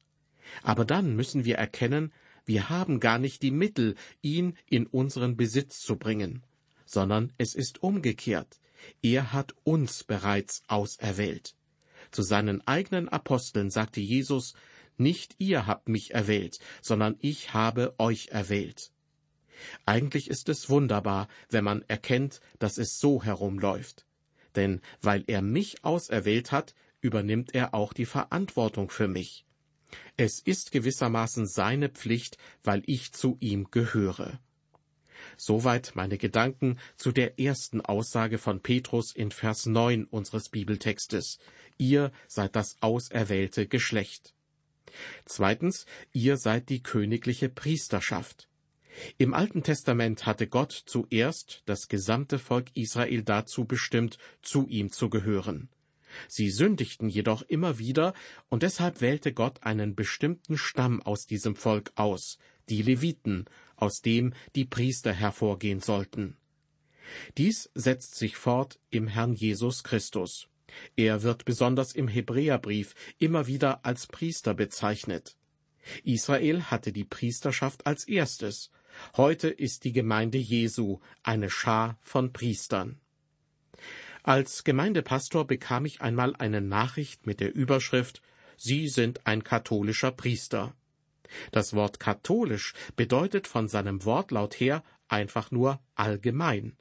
Aber 0.63 0.85
dann 0.85 1.17
müssen 1.17 1.45
wir 1.45 1.57
erkennen, 1.57 2.13
wir 2.45 2.69
haben 2.69 3.01
gar 3.01 3.19
nicht 3.19 3.43
die 3.43 3.51
Mittel, 3.51 3.95
ihn 4.21 4.57
in 4.69 4.87
unseren 4.87 5.37
Besitz 5.37 5.81
zu 5.81 5.97
bringen, 5.97 6.43
sondern 6.85 7.33
es 7.39 7.55
ist 7.55 7.83
umgekehrt. 7.83 8.61
Er 9.03 9.33
hat 9.33 9.55
uns 9.65 10.05
bereits 10.05 10.63
auserwählt. 10.69 11.57
Zu 12.11 12.23
seinen 12.23 12.67
eigenen 12.67 13.09
Aposteln 13.09 13.71
sagte 13.71 14.01
Jesus, 14.01 14.55
Nicht 14.99 15.35
ihr 15.39 15.67
habt 15.67 15.89
mich 15.89 16.13
erwählt, 16.13 16.59
sondern 16.83 17.17
ich 17.21 17.55
habe 17.55 17.95
euch 17.99 18.29
erwählt. 18.29 18.93
Eigentlich 19.87 20.29
ist 20.29 20.49
es 20.49 20.69
wunderbar, 20.69 21.29
wenn 21.51 21.65
man 21.65 21.83
erkennt, 21.89 22.41
dass 22.59 22.79
es 22.79 22.99
so 22.99 23.23
herumläuft. 23.23 24.07
Denn 24.57 24.81
weil 25.01 25.25
er 25.27 25.43
mich 25.43 25.85
auserwählt 25.85 26.53
hat, 26.53 26.75
übernimmt 27.01 27.55
er 27.55 27.75
auch 27.75 27.93
die 27.93 28.07
Verantwortung 28.07 28.91
für 28.91 29.09
mich. 29.09 29.45
Es 30.17 30.41
ist 30.41 30.73
gewissermaßen 30.73 31.47
seine 31.47 31.89
Pflicht, 31.89 32.39
weil 32.63 32.83
ich 32.87 33.13
zu 33.13 33.37
ihm 33.41 33.71
gehöre. 33.71 34.41
Soweit 35.37 35.93
meine 35.95 36.19
Gedanken 36.19 36.79
zu 36.97 37.13
der 37.13 37.39
ersten 37.41 37.81
Aussage 37.81 38.39
von 38.39 38.61
Petrus 38.61 39.15
in 39.15 39.31
Vers 39.31 39.67
9 39.67 40.05
unseres 40.05 40.49
Bibeltextes. 40.49 41.39
Ihr 41.79 42.13
seid 42.29 42.55
das 42.57 42.77
auserwählte 42.81 43.67
Geschlecht. 43.67 44.35
Zweitens, 45.25 45.87
ihr 46.13 46.37
seid 46.37 46.69
die 46.69 46.83
königliche 46.83 47.49
Priesterschaft. 47.49 48.49
Im 49.19 49.35
Alten 49.35 49.63
Testament 49.63 50.27
hatte 50.27 50.47
Gott 50.47 50.73
zuerst 50.73 51.63
das 51.67 51.89
gesamte 51.89 52.39
Volk 52.39 52.69
Israel 52.75 53.23
dazu 53.23 53.65
bestimmt, 53.65 54.19
zu 54.43 54.67
ihm 54.69 54.91
zu 54.91 55.11
gehören. 55.11 55.69
Sie 56.29 56.51
sündigten 56.51 57.09
jedoch 57.09 57.43
immer 57.43 57.79
wieder, 57.79 58.15
und 58.49 58.63
deshalb 58.63 59.01
wählte 59.01 59.33
Gott 59.33 59.63
einen 59.63 59.95
bestimmten 59.95 60.57
Stamm 60.57 61.03
aus 61.03 61.27
diesem 61.27 61.57
Volk 61.57 61.93
aus, 61.97 62.39
die 62.69 62.83
Leviten, 62.83 63.47
aus 63.77 64.01
dem 64.01 64.33
die 64.55 64.65
Priester 64.65 65.13
hervorgehen 65.13 65.81
sollten. 65.81 66.37
Dies 67.37 67.71
setzt 67.75 68.15
sich 68.15 68.37
fort 68.37 68.79
im 68.91 69.09
Herrn 69.09 69.35
Jesus 69.35 69.83
Christus. 69.83 70.49
Er 70.97 71.23
wird 71.23 71.45
besonders 71.45 71.95
im 71.95 72.09
Hebräerbrief 72.09 72.95
immer 73.19 73.47
wieder 73.47 73.85
als 73.85 74.07
Priester 74.07 74.55
bezeichnet. 74.55 75.37
Israel 76.03 76.63
hatte 76.63 76.93
die 76.93 77.05
Priesterschaft 77.05 77.87
als 77.87 78.09
erstes, 78.09 78.71
Heute 79.17 79.49
ist 79.49 79.85
die 79.85 79.93
Gemeinde 79.93 80.39
Jesu 80.39 81.01
eine 81.23 81.51
Schar 81.51 81.99
von 82.03 82.33
Priestern. 82.33 83.01
Als 84.23 84.65
Gemeindepastor 84.65 85.47
bekam 85.47 85.85
ich 85.85 86.01
einmal 86.01 86.35
eine 86.37 86.61
Nachricht 86.61 87.27
mit 87.27 87.41
der 87.41 87.55
Überschrift 87.55 88.23
Sie 88.57 88.89
sind 88.89 89.27
ein 89.27 89.45
katholischer 89.45 90.13
Priester. 90.13 90.75
Das 91.51 91.75
Wort 91.75 92.01
katholisch 92.01 92.73
bedeutet 92.97 93.47
von 93.47 93.69
seinem 93.69 94.05
Wortlaut 94.05 94.55
her 94.61 94.85
einfach 95.09 95.51
nur 95.51 95.81
allgemein. 95.95 96.77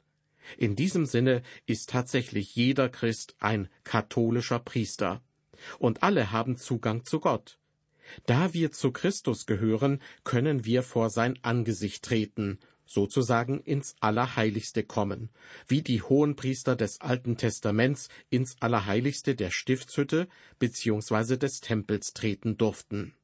In 0.56 0.76
diesem 0.76 1.06
Sinne 1.06 1.42
ist 1.66 1.90
tatsächlich 1.90 2.54
jeder 2.54 2.88
Christ 2.88 3.34
ein 3.38 3.68
katholischer 3.82 4.58
Priester. 4.58 5.22
Und 5.78 6.02
alle 6.02 6.30
haben 6.30 6.56
Zugang 6.56 7.04
zu 7.04 7.20
Gott. 7.20 7.58
Da 8.26 8.54
wir 8.54 8.72
zu 8.72 8.92
Christus 8.92 9.46
gehören, 9.46 10.00
können 10.24 10.64
wir 10.64 10.82
vor 10.82 11.10
sein 11.10 11.38
Angesicht 11.42 12.04
treten, 12.04 12.58
sozusagen 12.86 13.60
ins 13.60 13.96
Allerheiligste 14.00 14.84
kommen, 14.84 15.30
wie 15.66 15.82
die 15.82 16.02
Hohenpriester 16.02 16.76
des 16.76 17.00
Alten 17.00 17.36
Testaments 17.36 18.08
ins 18.30 18.56
Allerheiligste 18.60 19.34
der 19.34 19.50
Stiftshütte 19.50 20.28
bzw. 20.58 21.36
des 21.36 21.60
Tempels 21.60 22.12
treten 22.12 22.56
durften. 22.56 23.14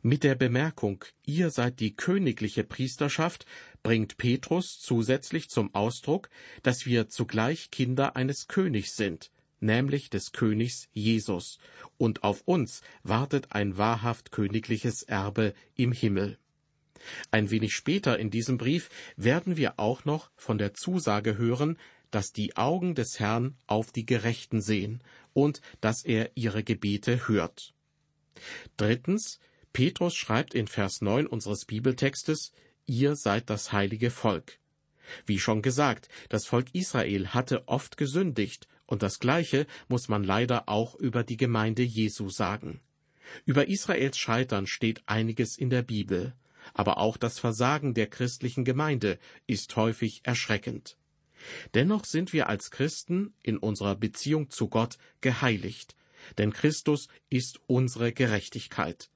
Mit 0.00 0.22
der 0.22 0.36
Bemerkung, 0.36 1.04
ihr 1.26 1.50
seid 1.50 1.80
die 1.80 1.96
königliche 1.96 2.62
Priesterschaft, 2.62 3.46
bringt 3.82 4.16
Petrus 4.16 4.78
zusätzlich 4.78 5.50
zum 5.50 5.74
Ausdruck, 5.74 6.30
dass 6.62 6.86
wir 6.86 7.08
zugleich 7.08 7.72
Kinder 7.72 8.14
eines 8.14 8.46
Königs 8.46 8.94
sind, 8.94 9.32
nämlich 9.60 10.10
des 10.10 10.32
Königs 10.32 10.88
Jesus, 10.92 11.58
und 11.96 12.22
auf 12.24 12.42
uns 12.42 12.82
wartet 13.02 13.52
ein 13.52 13.76
wahrhaft 13.76 14.32
königliches 14.32 15.02
Erbe 15.02 15.54
im 15.74 15.92
Himmel. 15.92 16.38
Ein 17.30 17.50
wenig 17.50 17.74
später 17.74 18.18
in 18.18 18.30
diesem 18.30 18.58
Brief 18.58 18.90
werden 19.16 19.56
wir 19.56 19.78
auch 19.78 20.04
noch 20.04 20.30
von 20.36 20.58
der 20.58 20.74
Zusage 20.74 21.38
hören, 21.38 21.78
dass 22.10 22.32
die 22.32 22.56
Augen 22.56 22.94
des 22.94 23.20
Herrn 23.20 23.56
auf 23.66 23.92
die 23.92 24.06
Gerechten 24.06 24.60
sehen 24.60 25.02
und 25.32 25.60
dass 25.80 26.04
er 26.04 26.30
ihre 26.34 26.64
Gebete 26.64 27.28
hört. 27.28 27.74
Drittens, 28.76 29.38
Petrus 29.72 30.14
schreibt 30.14 30.54
in 30.54 30.66
Vers 30.66 31.00
9 31.02 31.26
unseres 31.26 31.64
Bibeltextes, 31.66 32.52
ihr 32.86 33.16
seid 33.16 33.50
das 33.50 33.72
heilige 33.72 34.10
Volk. 34.10 34.58
Wie 35.26 35.38
schon 35.38 35.62
gesagt, 35.62 36.08
das 36.28 36.46
Volk 36.46 36.74
Israel 36.74 37.28
hatte 37.28 37.66
oft 37.68 37.96
gesündigt 37.96 38.68
und 38.88 39.02
das 39.02 39.20
Gleiche 39.20 39.66
muss 39.86 40.08
man 40.08 40.24
leider 40.24 40.68
auch 40.68 40.96
über 40.96 41.22
die 41.22 41.36
Gemeinde 41.36 41.82
Jesu 41.82 42.30
sagen. 42.30 42.80
Über 43.44 43.68
Israels 43.68 44.16
Scheitern 44.16 44.66
steht 44.66 45.02
einiges 45.06 45.58
in 45.58 45.68
der 45.68 45.82
Bibel, 45.82 46.34
aber 46.72 46.96
auch 46.96 47.18
das 47.18 47.38
Versagen 47.38 47.92
der 47.92 48.06
christlichen 48.06 48.64
Gemeinde 48.64 49.18
ist 49.46 49.76
häufig 49.76 50.22
erschreckend. 50.24 50.96
Dennoch 51.74 52.06
sind 52.06 52.32
wir 52.32 52.48
als 52.48 52.70
Christen 52.70 53.34
in 53.42 53.58
unserer 53.58 53.94
Beziehung 53.94 54.48
zu 54.50 54.68
Gott 54.68 54.96
geheiligt, 55.20 55.94
denn 56.38 56.52
Christus 56.52 57.08
ist 57.28 57.60
unsere 57.66 58.12
Gerechtigkeit. 58.12 59.10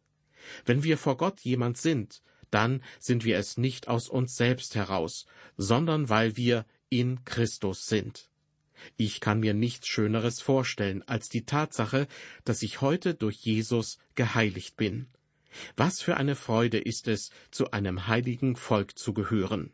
Wenn 0.67 0.85
wir 0.85 0.99
vor 0.99 1.17
Gott 1.17 1.41
jemand 1.41 1.79
sind, 1.79 2.23
dann 2.51 2.83
sind 3.01 3.25
wir 3.25 3.39
es 3.39 3.57
nicht 3.57 3.89
aus 3.89 4.11
uns 4.11 4.37
selbst 4.37 4.75
heraus, 4.75 5.25
sondern 5.57 6.11
weil 6.11 6.37
wir 6.37 6.67
in 6.91 7.25
Christus 7.25 7.87
sind. 7.87 8.29
Ich 8.97 9.21
kann 9.21 9.41
mir 9.41 9.55
nichts 9.55 9.89
Schöneres 9.89 10.41
vorstellen 10.41 11.03
als 11.03 11.29
die 11.29 11.45
Tatsache, 11.45 12.07
dass 12.45 12.63
ich 12.63 12.81
heute 12.81 13.15
durch 13.15 13.37
Jesus 13.37 13.99
geheiligt 14.15 14.77
bin. 14.77 15.09
Was 15.77 16.01
für 16.01 16.17
eine 16.17 16.37
Freude 16.37 16.79
ist 16.79 17.09
es, 17.09 17.31
zu 17.51 17.71
einem 17.73 18.07
heiligen 18.07 18.57
Volk 18.57 18.99
zu 18.99 19.13
gehören. 19.13 19.73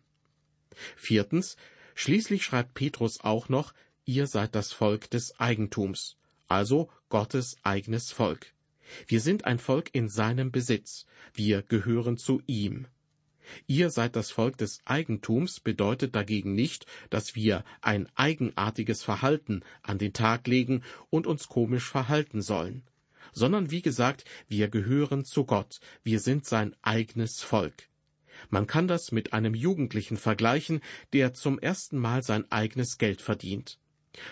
Viertens, 0.96 1.56
schließlich 1.94 2.44
schreibt 2.44 2.74
Petrus 2.74 3.20
auch 3.20 3.48
noch, 3.48 3.74
ihr 4.04 4.26
seid 4.26 4.54
das 4.54 4.72
Volk 4.72 5.10
des 5.10 5.38
Eigentums, 5.38 6.16
also 6.46 6.90
Gottes 7.08 7.56
eigenes 7.62 8.10
Volk. 8.10 8.52
Wir 9.06 9.20
sind 9.20 9.44
ein 9.44 9.58
Volk 9.58 9.90
in 9.92 10.08
seinem 10.08 10.50
Besitz, 10.50 11.06
wir 11.34 11.62
gehören 11.62 12.16
zu 12.16 12.42
ihm. 12.46 12.86
Ihr 13.66 13.90
seid 13.90 14.16
das 14.16 14.30
Volk 14.30 14.56
des 14.58 14.80
Eigentums 14.84 15.60
bedeutet 15.60 16.14
dagegen 16.14 16.54
nicht, 16.54 16.86
dass 17.10 17.34
wir 17.34 17.64
ein 17.80 18.08
eigenartiges 18.14 19.02
Verhalten 19.02 19.62
an 19.82 19.98
den 19.98 20.12
Tag 20.12 20.46
legen 20.46 20.82
und 21.10 21.26
uns 21.26 21.48
komisch 21.48 21.88
verhalten 21.88 22.42
sollen, 22.42 22.82
sondern 23.32 23.70
wie 23.70 23.82
gesagt, 23.82 24.24
wir 24.48 24.68
gehören 24.68 25.24
zu 25.24 25.44
Gott, 25.44 25.80
wir 26.02 26.20
sind 26.20 26.46
sein 26.46 26.74
eigenes 26.82 27.42
Volk. 27.42 27.88
Man 28.50 28.66
kann 28.66 28.86
das 28.86 29.10
mit 29.10 29.32
einem 29.32 29.54
Jugendlichen 29.54 30.16
vergleichen, 30.16 30.80
der 31.12 31.34
zum 31.34 31.58
ersten 31.58 31.98
Mal 31.98 32.22
sein 32.22 32.50
eigenes 32.50 32.98
Geld 32.98 33.20
verdient. 33.20 33.78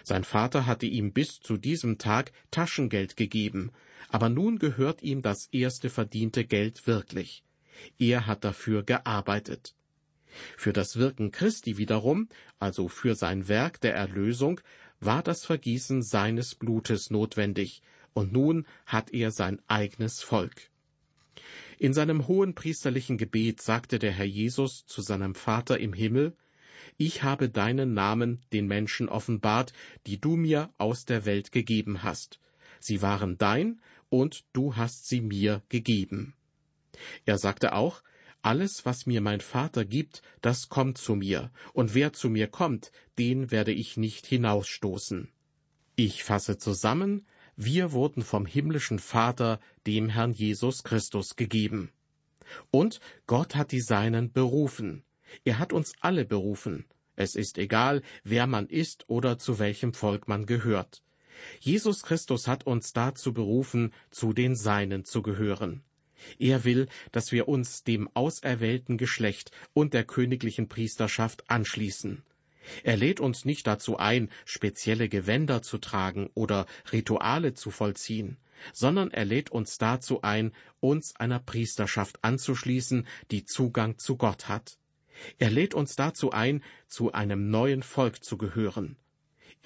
Sein 0.02 0.25
Vater 0.25 0.66
hatte 0.66 0.87
ihm 0.87 1.12
bis 1.12 1.40
zu 1.40 1.56
diesem 1.56 1.99
Tag 1.99 2.32
Taschengeld 2.50 3.16
gegeben, 3.16 3.73
aber 4.08 4.28
nun 4.28 4.58
gehört 4.58 5.02
ihm 5.02 5.23
das 5.23 5.49
erste 5.52 5.90
verdiente 5.90 6.44
Geld 6.44 6.87
wirklich. 6.87 7.44
Er 7.99 8.26
hat 8.26 8.45
dafür 8.45 8.83
gearbeitet. 8.83 9.75
Für 10.56 10.73
das 10.73 10.97
Wirken 10.97 11.30
Christi 11.30 11.78
wiederum, 11.78 12.28
also 12.59 12.88
für 12.88 13.14
sein 13.14 13.49
Werk 13.49 13.80
der 13.80 13.95
Erlösung, 13.95 14.61
war 15.00 15.23
das 15.23 15.45
Vergießen 15.45 16.02
seines 16.02 16.54
Blutes 16.54 17.11
notwendig, 17.11 17.83
und 18.12 18.33
nun 18.33 18.66
hat 18.87 19.12
er 19.12 19.30
sein 19.30 19.61
eigenes 19.66 20.23
Volk. 20.23 20.71
In 21.78 21.92
seinem 21.92 22.26
hohen 22.26 22.54
priesterlichen 22.54 23.18
Gebet 23.18 23.61
sagte 23.61 23.99
der 23.99 24.12
Herr 24.12 24.25
Jesus 24.25 24.87
zu 24.87 25.02
seinem 25.02 25.35
Vater 25.35 25.78
im 25.78 25.92
Himmel, 25.92 26.35
Ich 26.97 27.23
habe 27.23 27.50
deinen 27.50 27.92
Namen 27.92 28.40
den 28.52 28.66
Menschen 28.66 29.09
offenbart, 29.09 29.75
die 30.06 30.18
du 30.18 30.37
mir 30.37 30.71
aus 30.78 31.04
der 31.04 31.26
Welt 31.26 31.52
gegeben 31.52 32.02
hast. 32.02 32.40
Sie 32.80 33.02
waren 33.02 33.37
dein, 33.37 33.83
und 34.09 34.45
du 34.54 34.76
hast 34.76 35.09
sie 35.09 35.21
mir 35.21 35.62
gegeben. 35.68 36.36
Er 37.25 37.38
sagte 37.38 37.73
auch, 37.73 38.03
alles, 38.43 38.85
was 38.87 39.07
mir 39.07 39.21
mein 39.21 39.41
Vater 39.41 39.85
gibt, 39.85 40.23
das 40.41 40.69
kommt 40.69 40.99
zu 40.99 41.17
mir, 41.17 41.50
und 41.73 41.95
wer 41.95 42.12
zu 42.12 42.29
mir 42.31 42.47
kommt, 42.47 42.93
den 43.19 43.50
werde 43.50 43.73
ich 43.73 43.97
nicht 43.97 44.26
hinausstoßen. 44.26 45.29
Ich 45.97 46.25
fasse 46.25 46.59
zusammen, 46.59 47.26
wir 47.57 47.93
wurden 47.93 48.23
vom 48.23 48.47
himmlischen 48.47 48.99
Vater, 48.99 49.61
dem 49.87 50.09
Herrn 50.11 50.33
Jesus 50.33 50.85
Christus, 50.85 51.37
gegeben. 51.37 51.91
Und 52.71 53.00
Gott 53.26 53.57
hat 53.57 53.73
die 53.73 53.81
Seinen 53.81 54.31
berufen. 54.31 55.05
Er 55.45 55.59
hat 55.59 55.73
uns 55.73 55.95
alle 56.00 56.25
berufen. 56.25 56.85
Es 57.17 57.35
ist 57.35 57.59
egal, 57.59 58.03
wer 58.25 58.47
man 58.47 58.67
ist 58.67 59.09
oder 59.09 59.38
zu 59.38 59.59
welchem 59.59 59.95
Volk 59.95 60.29
man 60.29 60.45
gehört. 60.47 61.03
Jesus 61.61 62.03
Christus 62.03 62.47
hat 62.47 62.67
uns 62.67 62.93
dazu 62.93 63.33
berufen, 63.33 63.93
zu 64.11 64.33
den 64.33 64.55
Seinen 64.55 65.05
zu 65.05 65.23
gehören. 65.23 65.83
Er 66.38 66.64
will, 66.64 66.88
dass 67.12 67.32
wir 67.32 67.49
uns 67.49 67.85
dem 67.85 68.08
auserwählten 68.14 68.99
Geschlecht 68.99 69.50
und 69.73 69.94
der 69.94 70.04
königlichen 70.04 70.68
Priesterschaft 70.68 71.49
anschließen. 71.50 72.23
Er 72.82 72.96
lädt 72.96 73.20
uns 73.20 73.44
nicht 73.44 73.66
dazu 73.66 73.96
ein, 73.96 74.31
spezielle 74.44 75.09
Gewänder 75.09 75.62
zu 75.62 75.79
tragen 75.79 76.31
oder 76.35 76.66
Rituale 76.92 77.55
zu 77.55 77.70
vollziehen, 77.70 78.38
sondern 78.72 79.11
er 79.11 79.24
lädt 79.24 79.50
uns 79.50 79.79
dazu 79.79 80.22
ein, 80.22 80.52
uns 80.81 81.14
einer 81.16 81.38
Priesterschaft 81.38 82.18
anzuschließen, 82.22 83.07
die 83.31 83.44
Zugang 83.44 83.98
zu 83.98 84.16
Gott 84.16 84.48
hat. 84.48 84.79
Er 85.38 85.50
lädt 85.50 85.74
uns 85.74 85.96
dazu 85.96 86.33
ein, 86.33 86.62
zu 86.88 87.12
einem 87.12 87.50
neuen 87.50 87.83
Volk 87.83 88.24
zu 88.24 88.37
gehören. 88.37 88.96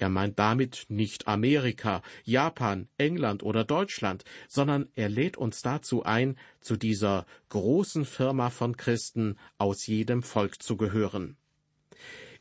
Er 0.01 0.09
meint 0.09 0.39
damit 0.39 0.87
nicht 0.89 1.27
Amerika, 1.27 2.01
Japan, 2.23 2.87
England 2.97 3.43
oder 3.43 3.63
Deutschland, 3.63 4.23
sondern 4.47 4.89
er 4.95 5.09
lädt 5.09 5.37
uns 5.37 5.61
dazu 5.61 6.01
ein, 6.01 6.39
zu 6.59 6.75
dieser 6.75 7.27
großen 7.49 8.05
Firma 8.05 8.49
von 8.49 8.75
Christen 8.77 9.37
aus 9.59 9.85
jedem 9.85 10.23
Volk 10.23 10.63
zu 10.63 10.75
gehören. 10.75 11.37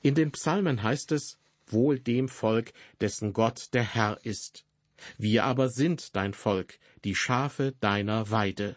In 0.00 0.14
den 0.14 0.32
Psalmen 0.32 0.82
heißt 0.82 1.12
es, 1.12 1.38
Wohl 1.66 2.00
dem 2.00 2.30
Volk, 2.30 2.72
dessen 3.02 3.34
Gott 3.34 3.74
der 3.74 3.84
Herr 3.84 4.18
ist. 4.22 4.64
Wir 5.18 5.44
aber 5.44 5.68
sind 5.68 6.16
dein 6.16 6.32
Volk, 6.32 6.78
die 7.04 7.14
Schafe 7.14 7.74
deiner 7.80 8.30
Weide. 8.30 8.76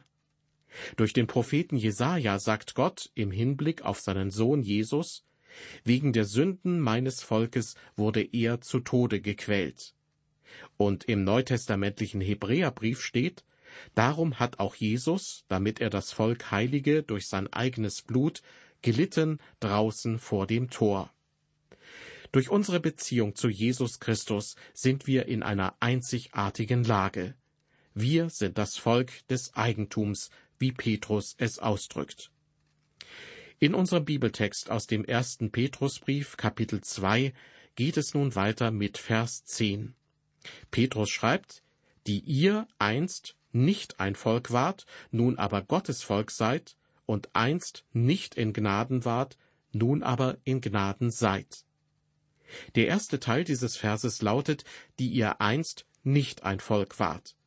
Durch 0.97 1.13
den 1.13 1.27
Propheten 1.27 1.77
Jesaja 1.77 2.37
sagt 2.37 2.75
Gott 2.75 3.11
im 3.15 3.31
Hinblick 3.31 3.83
auf 3.83 4.01
seinen 4.01 4.29
Sohn 4.29 4.61
Jesus, 4.61 5.23
Wegen 5.83 6.13
der 6.13 6.25
Sünden 6.25 6.79
meines 6.79 7.21
Volkes 7.21 7.75
wurde 7.95 8.21
er 8.21 8.61
zu 8.61 8.79
Tode 8.79 9.21
gequält. 9.21 9.93
Und 10.77 11.05
im 11.05 11.23
neutestamentlichen 11.23 12.21
Hebräerbrief 12.21 13.01
steht, 13.01 13.43
Darum 13.95 14.39
hat 14.39 14.59
auch 14.59 14.75
Jesus, 14.75 15.45
damit 15.47 15.79
er 15.79 15.89
das 15.89 16.11
Volk 16.11 16.51
heilige 16.51 17.03
durch 17.03 17.27
sein 17.27 17.51
eigenes 17.51 18.01
Blut, 18.01 18.41
gelitten 18.81 19.39
draußen 19.59 20.19
vor 20.19 20.47
dem 20.47 20.69
Tor. 20.69 21.11
Durch 22.31 22.49
unsere 22.49 22.79
Beziehung 22.79 23.35
zu 23.35 23.47
Jesus 23.47 23.99
Christus 23.99 24.55
sind 24.73 25.05
wir 25.07 25.27
in 25.27 25.43
einer 25.43 25.75
einzigartigen 25.79 26.83
Lage. 26.83 27.35
Wir 27.93 28.29
sind 28.29 28.57
das 28.57 28.75
Volk 28.75 29.27
des 29.27 29.53
Eigentums, 29.53 30.31
wie 30.57 30.71
Petrus 30.71 31.35
es 31.37 31.59
ausdrückt. 31.59 32.31
In 33.63 33.75
unserem 33.75 34.03
Bibeltext 34.03 34.69
aus 34.69 34.87
dem 34.87 35.05
ersten 35.05 35.49
Petrusbrief, 35.49 36.35
Kapitel 36.35 36.81
2, 36.81 37.33
geht 37.75 37.95
es 37.95 38.13
nun 38.13 38.35
weiter 38.35 38.71
mit 38.71 38.97
Vers 38.97 39.45
10. 39.45 39.95
Petrus 40.69 41.09
schreibt, 41.09 41.63
die 42.05 42.19
ihr 42.19 42.67
einst 42.77 43.37
nicht 43.53 44.01
ein 44.01 44.15
Volk 44.15 44.51
wart, 44.51 44.85
nun 45.11 45.37
aber 45.37 45.61
Gottes 45.61 46.03
Volk 46.03 46.31
seid, 46.31 46.75
und 47.05 47.29
einst 47.31 47.85
nicht 47.93 48.35
in 48.35 48.51
Gnaden 48.51 49.05
wart, 49.05 49.37
nun 49.71 50.03
aber 50.03 50.39
in 50.43 50.59
Gnaden 50.59 51.09
seid. 51.09 51.63
Der 52.75 52.87
erste 52.87 53.21
Teil 53.21 53.45
dieses 53.45 53.77
Verses 53.77 54.21
lautet, 54.21 54.65
die 54.99 55.07
ihr 55.07 55.39
einst 55.39 55.85
nicht 56.03 56.43
ein 56.43 56.59
Volk 56.59 56.99
wart. 56.99 57.37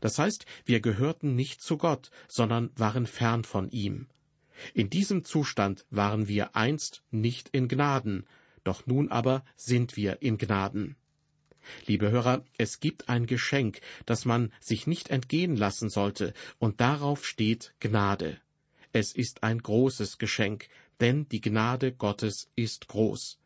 Das 0.00 0.18
heißt, 0.18 0.46
wir 0.64 0.80
gehörten 0.80 1.34
nicht 1.34 1.60
zu 1.60 1.76
Gott, 1.76 2.10
sondern 2.28 2.70
waren 2.76 3.06
fern 3.06 3.44
von 3.44 3.68
ihm. 3.68 4.08
In 4.74 4.90
diesem 4.90 5.24
Zustand 5.24 5.84
waren 5.90 6.28
wir 6.28 6.56
einst 6.56 7.02
nicht 7.10 7.48
in 7.50 7.68
Gnaden, 7.68 8.26
doch 8.64 8.86
nun 8.86 9.10
aber 9.10 9.44
sind 9.56 9.96
wir 9.96 10.22
in 10.22 10.38
Gnaden. 10.38 10.96
Liebe 11.86 12.10
Hörer, 12.10 12.44
es 12.58 12.80
gibt 12.80 13.08
ein 13.08 13.26
Geschenk, 13.26 13.80
das 14.06 14.24
man 14.24 14.52
sich 14.60 14.86
nicht 14.86 15.10
entgehen 15.10 15.56
lassen 15.56 15.88
sollte, 15.88 16.32
und 16.58 16.80
darauf 16.80 17.26
steht 17.26 17.74
Gnade. 17.80 18.40
Es 18.92 19.12
ist 19.12 19.42
ein 19.42 19.58
großes 19.58 20.18
Geschenk, 20.18 20.68
denn 21.00 21.28
die 21.28 21.40
Gnade 21.40 21.92
Gottes 21.92 22.50
ist 22.56 22.88
groß. 22.88 23.38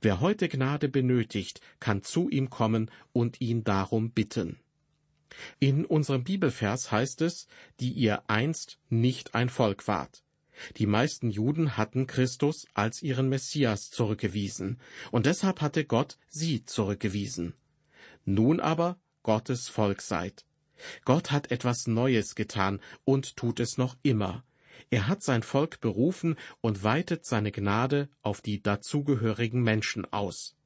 Wer 0.00 0.20
heute 0.20 0.48
Gnade 0.48 0.88
benötigt, 0.88 1.60
kann 1.78 2.02
zu 2.02 2.28
ihm 2.28 2.50
kommen 2.50 2.90
und 3.12 3.40
ihn 3.40 3.64
darum 3.64 4.10
bitten. 4.10 4.58
In 5.60 5.84
unserem 5.84 6.24
Bibelvers 6.24 6.90
heißt 6.90 7.22
es, 7.22 7.46
die 7.80 7.92
ihr 7.92 8.22
einst 8.28 8.78
nicht 8.88 9.34
ein 9.34 9.48
Volk 9.48 9.86
wart. 9.86 10.22
Die 10.76 10.86
meisten 10.86 11.30
Juden 11.30 11.76
hatten 11.76 12.06
Christus 12.06 12.66
als 12.74 13.02
ihren 13.02 13.28
Messias 13.28 13.90
zurückgewiesen, 13.90 14.78
und 15.10 15.26
deshalb 15.26 15.60
hatte 15.60 15.84
Gott 15.84 16.18
sie 16.28 16.64
zurückgewiesen. 16.64 17.54
Nun 18.24 18.60
aber 18.60 18.98
Gottes 19.22 19.68
Volk 19.68 20.02
seid. 20.02 20.44
Gott 21.04 21.30
hat 21.30 21.50
etwas 21.50 21.86
Neues 21.86 22.34
getan 22.34 22.80
und 23.04 23.36
tut 23.36 23.60
es 23.60 23.78
noch 23.78 23.96
immer. 24.02 24.44
Er 24.90 25.08
hat 25.08 25.22
sein 25.22 25.42
Volk 25.42 25.80
berufen 25.80 26.36
und 26.60 26.84
weitet 26.84 27.26
seine 27.26 27.52
Gnade 27.52 28.08
auf 28.22 28.40
die 28.40 28.62
dazugehörigen 28.62 29.62
Menschen 29.62 30.10
aus. 30.12 30.56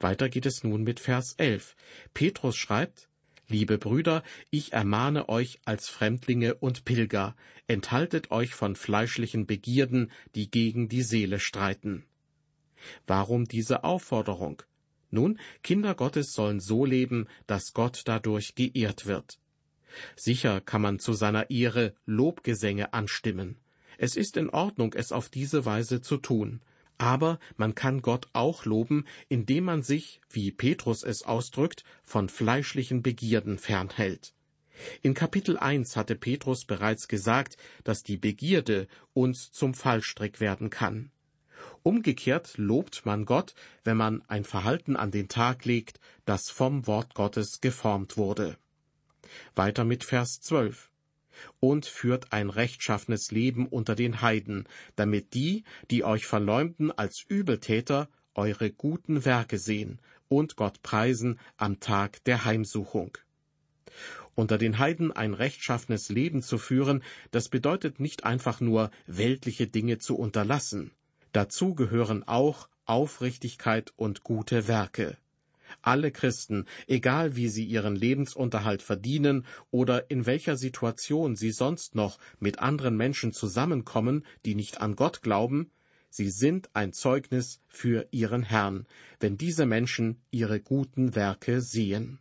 Weiter 0.00 0.28
geht 0.28 0.46
es 0.46 0.64
nun 0.64 0.82
mit 0.82 0.98
Vers 0.98 1.34
11. 1.36 1.76
Petrus 2.14 2.56
schreibt, 2.56 3.07
Liebe 3.50 3.78
Brüder, 3.78 4.22
ich 4.50 4.74
ermahne 4.74 5.30
euch 5.30 5.60
als 5.64 5.88
Fremdlinge 5.88 6.56
und 6.56 6.84
Pilger, 6.84 7.34
enthaltet 7.66 8.30
euch 8.30 8.54
von 8.54 8.76
fleischlichen 8.76 9.46
Begierden, 9.46 10.12
die 10.34 10.50
gegen 10.50 10.90
die 10.90 11.00
Seele 11.00 11.40
streiten. 11.40 12.04
Warum 13.06 13.46
diese 13.46 13.84
Aufforderung? 13.84 14.62
Nun, 15.10 15.38
Kinder 15.62 15.94
Gottes 15.94 16.32
sollen 16.32 16.60
so 16.60 16.84
leben, 16.84 17.26
dass 17.46 17.72
Gott 17.72 18.02
dadurch 18.04 18.54
geehrt 18.54 19.06
wird. 19.06 19.38
Sicher 20.14 20.60
kann 20.60 20.82
man 20.82 20.98
zu 20.98 21.14
seiner 21.14 21.48
Ehre 21.48 21.94
Lobgesänge 22.04 22.92
anstimmen. 22.92 23.56
Es 23.96 24.16
ist 24.16 24.36
in 24.36 24.50
Ordnung, 24.50 24.92
es 24.92 25.10
auf 25.10 25.30
diese 25.30 25.64
Weise 25.64 26.02
zu 26.02 26.18
tun. 26.18 26.60
Aber 26.98 27.38
man 27.56 27.74
kann 27.74 28.02
Gott 28.02 28.28
auch 28.32 28.64
loben, 28.64 29.06
indem 29.28 29.64
man 29.64 29.82
sich, 29.82 30.20
wie 30.28 30.50
Petrus 30.50 31.04
es 31.04 31.22
ausdrückt, 31.22 31.84
von 32.04 32.28
fleischlichen 32.28 33.02
Begierden 33.02 33.58
fernhält. 33.58 34.34
In 35.02 35.14
Kapitel 35.14 35.56
1 35.56 35.96
hatte 35.96 36.14
Petrus 36.14 36.64
bereits 36.64 37.08
gesagt, 37.08 37.56
dass 37.84 38.02
die 38.02 38.16
Begierde 38.16 38.88
uns 39.12 39.50
zum 39.52 39.74
Fallstrick 39.74 40.40
werden 40.40 40.70
kann. 40.70 41.10
Umgekehrt 41.82 42.58
lobt 42.58 43.06
man 43.06 43.24
Gott, 43.24 43.54
wenn 43.84 43.96
man 43.96 44.22
ein 44.28 44.44
Verhalten 44.44 44.96
an 44.96 45.10
den 45.10 45.28
Tag 45.28 45.64
legt, 45.64 46.00
das 46.24 46.50
vom 46.50 46.86
Wort 46.86 47.14
Gottes 47.14 47.60
geformt 47.60 48.16
wurde. 48.16 48.58
Weiter 49.54 49.84
mit 49.84 50.04
Vers 50.04 50.40
12. 50.40 50.90
Und 51.60 51.86
führt 51.86 52.32
ein 52.32 52.50
rechtschaffenes 52.50 53.30
Leben 53.30 53.66
unter 53.66 53.94
den 53.94 54.20
Heiden, 54.22 54.66
damit 54.96 55.34
die, 55.34 55.64
die 55.90 56.04
euch 56.04 56.26
verleumden 56.26 56.90
als 56.90 57.24
Übeltäter, 57.26 58.08
eure 58.34 58.70
guten 58.70 59.24
Werke 59.24 59.58
sehen 59.58 60.00
und 60.28 60.56
Gott 60.56 60.82
preisen 60.82 61.40
am 61.56 61.80
Tag 61.80 62.22
der 62.24 62.44
Heimsuchung. 62.44 63.16
Unter 64.34 64.58
den 64.58 64.78
Heiden 64.78 65.10
ein 65.10 65.34
rechtschaffenes 65.34 66.10
Leben 66.10 66.42
zu 66.42 66.58
führen, 66.58 67.02
das 67.32 67.48
bedeutet 67.48 67.98
nicht 67.98 68.24
einfach 68.24 68.60
nur 68.60 68.90
weltliche 69.06 69.66
Dinge 69.66 69.98
zu 69.98 70.16
unterlassen. 70.16 70.92
Dazu 71.32 71.74
gehören 71.74 72.22
auch 72.22 72.68
Aufrichtigkeit 72.84 73.92
und 73.96 74.22
gute 74.22 74.68
Werke. 74.68 75.16
Alle 75.82 76.10
Christen, 76.10 76.64
egal 76.86 77.36
wie 77.36 77.48
sie 77.48 77.64
ihren 77.64 77.96
Lebensunterhalt 77.96 78.82
verdienen 78.82 79.46
oder 79.70 80.10
in 80.10 80.26
welcher 80.26 80.56
Situation 80.56 81.36
sie 81.36 81.50
sonst 81.50 81.94
noch 81.94 82.18
mit 82.38 82.58
anderen 82.58 82.96
Menschen 82.96 83.32
zusammenkommen, 83.32 84.24
die 84.44 84.54
nicht 84.54 84.80
an 84.80 84.96
Gott 84.96 85.22
glauben, 85.22 85.70
sie 86.10 86.30
sind 86.30 86.70
ein 86.74 86.92
Zeugnis 86.92 87.60
für 87.66 88.06
ihren 88.10 88.42
Herrn, 88.42 88.86
wenn 89.20 89.36
diese 89.36 89.66
Menschen 89.66 90.20
ihre 90.30 90.60
guten 90.60 91.14
Werke 91.14 91.60
sehen. 91.60 92.18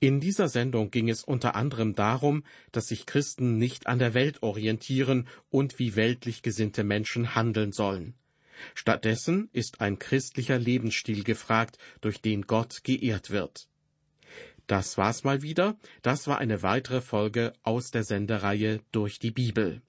In 0.00 0.20
dieser 0.20 0.48
Sendung 0.48 0.92
ging 0.92 1.08
es 1.08 1.24
unter 1.24 1.56
anderem 1.56 1.94
darum, 1.94 2.44
dass 2.70 2.86
sich 2.86 3.04
Christen 3.04 3.58
nicht 3.58 3.88
an 3.88 3.98
der 3.98 4.14
Welt 4.14 4.44
orientieren 4.44 5.26
und 5.50 5.80
wie 5.80 5.96
weltlich 5.96 6.42
gesinnte 6.42 6.84
Menschen 6.84 7.34
handeln 7.34 7.72
sollen. 7.72 8.14
Stattdessen 8.74 9.48
ist 9.52 9.80
ein 9.80 9.98
christlicher 9.98 10.58
Lebensstil 10.58 11.24
gefragt, 11.24 11.78
durch 12.00 12.20
den 12.20 12.42
Gott 12.42 12.84
geehrt 12.84 13.30
wird. 13.30 13.68
Das 14.66 14.98
war's 14.98 15.24
mal 15.24 15.42
wieder. 15.42 15.78
Das 16.02 16.26
war 16.26 16.38
eine 16.38 16.62
weitere 16.62 17.00
Folge 17.00 17.54
aus 17.62 17.90
der 17.90 18.04
Sendereihe 18.04 18.80
durch 18.92 19.18
die 19.18 19.30
Bibel. 19.30 19.80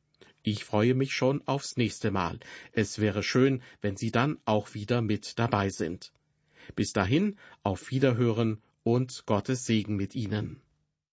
Ich 0.42 0.64
freue 0.64 0.96
mich 0.96 1.14
schon 1.14 1.46
aufs 1.48 1.76
nächste 1.76 2.12
Mal. 2.12 2.40
Es 2.72 3.00
wäre 3.00 3.22
schön, 3.22 3.62
wenn 3.82 3.98
Sie 3.98 4.12
dann 4.12 4.38
auch 4.46 4.74
wieder 4.74 5.02
mit 5.02 5.38
dabei 5.38 5.70
sind. 5.70 6.14
Bis 6.76 6.94
dahin, 6.94 7.38
auf 7.62 7.92
Wiederhören 7.92 8.62
und 8.84 9.26
Gottes 9.26 9.66
Segen 9.66 9.98
mit 9.98 10.16
Ihnen. 10.16 10.62